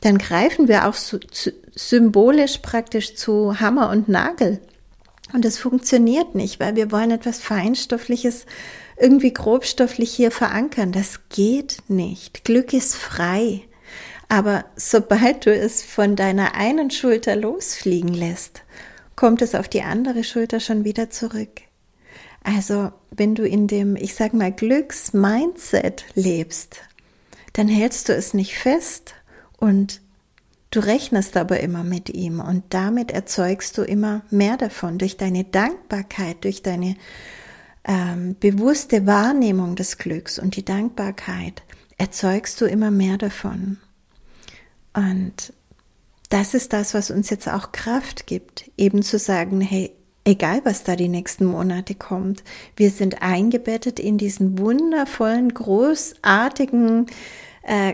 dann 0.01 0.17
greifen 0.17 0.67
wir 0.67 0.87
auch 0.87 0.95
symbolisch 1.75 2.59
praktisch 2.59 3.15
zu 3.15 3.59
Hammer 3.59 3.89
und 3.89 4.07
Nagel. 4.07 4.59
Und 5.33 5.45
das 5.45 5.57
funktioniert 5.57 6.35
nicht, 6.35 6.59
weil 6.59 6.75
wir 6.75 6.91
wollen 6.91 7.11
etwas 7.11 7.39
Feinstoffliches 7.39 8.45
irgendwie 8.99 9.33
grobstofflich 9.33 10.12
hier 10.12 10.31
verankern. 10.31 10.91
Das 10.91 11.21
geht 11.29 11.77
nicht. 11.88 12.43
Glück 12.43 12.73
ist 12.73 12.95
frei. 12.95 13.62
Aber 14.29 14.65
sobald 14.75 15.45
du 15.45 15.55
es 15.55 15.83
von 15.83 16.15
deiner 16.15 16.55
einen 16.55 16.91
Schulter 16.91 17.36
losfliegen 17.36 18.13
lässt, 18.13 18.63
kommt 19.15 19.41
es 19.41 19.55
auf 19.55 19.67
die 19.67 19.83
andere 19.83 20.23
Schulter 20.23 20.60
schon 20.60 20.83
wieder 20.83 21.10
zurück. 21.10 21.62
Also, 22.43 22.91
wenn 23.12 23.36
du 23.36 23.45
in 23.45 23.67
dem, 23.67 23.95
ich 23.95 24.15
sag 24.15 24.33
mal, 24.33 24.51
Glücks-Mindset 24.51 26.05
lebst, 26.15 26.81
dann 27.53 27.67
hältst 27.67 28.10
du 28.10 28.13
es 28.13 28.33
nicht 28.33 28.57
fest 28.57 29.15
und 29.57 30.01
du 30.71 30.79
rechnest 30.79 31.36
aber 31.36 31.60
immer 31.60 31.83
mit 31.83 32.10
ihm 32.10 32.39
und 32.39 32.63
damit 32.69 33.12
erzeugst 33.12 33.77
du 33.77 33.81
immer 33.81 34.21
mehr 34.29 34.57
davon 34.57 34.97
durch 34.97 35.17
deine 35.17 35.43
Dankbarkeit, 35.43 36.43
durch 36.43 36.62
deine 36.62 36.95
ähm, 37.88 38.36
bewusste 38.39 39.08
Wahrnehmung 39.08 39.76
des 39.76 39.97
Glücks 39.97 40.38
und 40.38 40.56
die 40.56 40.65
Dankbarkeit 40.65 41.63
erzeugst 41.97 42.62
du 42.62 42.65
immer 42.65 42.91
mehr 42.91 43.17
davon. 43.17 43.78
Und 44.93 45.54
das 46.30 46.54
ist 46.54 46.73
das, 46.73 46.93
was 46.93 47.10
uns 47.10 47.30
jetzt 47.30 47.47
auch 47.47 47.71
Kraft 47.71 48.28
gibt, 48.28 48.69
eben 48.78 49.02
zu 49.02 49.17
sagen, 49.17 49.62
hey, 49.62 49.91
egal 50.26 50.62
was 50.65 50.84
da 50.84 50.95
die 50.97 51.08
nächsten 51.08 51.45
Monate 51.45 51.95
kommt, 51.95 52.43
wir 52.76 52.91
sind 52.91 53.21
eingebettet 53.21 54.00
in 54.00 54.17
diesen 54.17 54.60
wundervollen, 54.60 55.54
großartigen, 55.54 57.06
äh, 57.63 57.93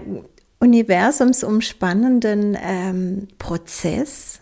universumsumspannenden 0.60 2.58
ähm, 2.60 3.27
Prozess 3.38 4.39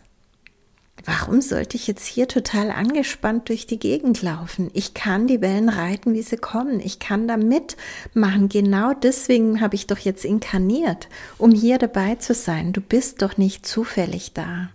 warum 1.06 1.42
sollte 1.42 1.78
ich 1.78 1.88
jetzt 1.88 2.06
hier 2.06 2.28
total 2.28 2.72
angespannt 2.72 3.50
durch 3.50 3.66
die 3.66 3.80
Gegend 3.80 4.22
laufen? 4.22 4.70
Ich 4.74 4.94
kann 4.94 5.28
die 5.28 5.42
Wellen 5.42 5.70
reiten, 5.70 6.14
wie 6.14 6.22
sie 6.22 6.38
kommen. 6.38 6.80
Ich 6.80 7.00
kann 7.00 7.28
da 7.28 7.38
mitmachen. 7.38 8.50
Genau 8.50 8.94
deswegen 8.94 9.62
habe 9.62 9.76
ich 9.76 9.88
doch 9.88 10.00
jetzt 10.00 10.26
inkarniert, 10.26 11.08
um 11.38 11.52
hier 11.52 11.78
dabei 11.78 12.16
zu 12.16 12.34
sein. 12.34 12.74
Du 12.74 12.82
bist 12.82 13.22
doch 13.22 13.38
nicht 13.38 13.66
zufällig 13.66 14.34
da. 14.34 14.70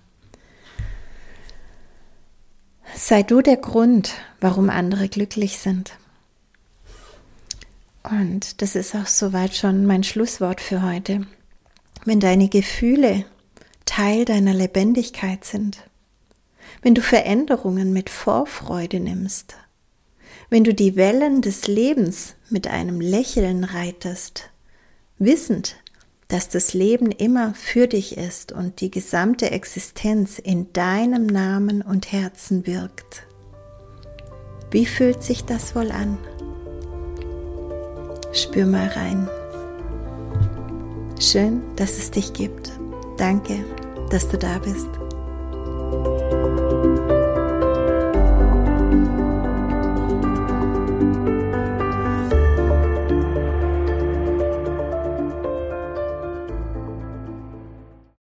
Sei 2.94 3.22
du 3.22 3.42
der 3.42 3.56
Grund, 3.56 4.14
warum 4.40 4.70
andere 4.70 5.08
glücklich 5.08 5.58
sind. 5.58 5.92
Und 8.02 8.62
das 8.62 8.76
ist 8.76 8.94
auch 8.94 9.06
soweit 9.06 9.54
schon 9.56 9.86
mein 9.86 10.04
Schlusswort 10.04 10.60
für 10.60 10.82
heute. 10.82 11.26
Wenn 12.04 12.20
deine 12.20 12.48
Gefühle 12.48 13.24
Teil 13.84 14.24
deiner 14.24 14.54
Lebendigkeit 14.54 15.44
sind, 15.44 15.78
wenn 16.82 16.94
du 16.94 17.02
Veränderungen 17.02 17.92
mit 17.92 18.10
Vorfreude 18.10 19.00
nimmst, 19.00 19.56
wenn 20.50 20.64
du 20.64 20.72
die 20.72 20.96
Wellen 20.96 21.42
des 21.42 21.66
Lebens 21.66 22.34
mit 22.50 22.68
einem 22.68 23.00
Lächeln 23.00 23.64
reitest, 23.64 24.50
wissend, 25.18 25.76
dass 26.28 26.48
das 26.48 26.74
Leben 26.74 27.10
immer 27.10 27.54
für 27.54 27.86
dich 27.86 28.16
ist 28.16 28.52
und 28.52 28.80
die 28.80 28.90
gesamte 28.90 29.50
Existenz 29.50 30.38
in 30.38 30.72
deinem 30.72 31.26
Namen 31.26 31.82
und 31.82 32.12
Herzen 32.12 32.66
wirkt, 32.66 33.26
Wie 34.70 34.86
fühlt 34.86 35.22
sich 35.22 35.44
das 35.44 35.76
wohl 35.76 35.92
an? 35.92 36.18
Spür 38.32 38.66
mal 38.66 38.88
rein. 38.88 39.28
Schön, 41.18 41.62
dass 41.76 41.96
es 41.96 42.10
dich 42.10 42.32
gibt. 42.32 42.72
Danke, 43.16 43.64
dass 44.10 44.28
du 44.28 44.36
da 44.36 44.58
bist. 44.58 44.88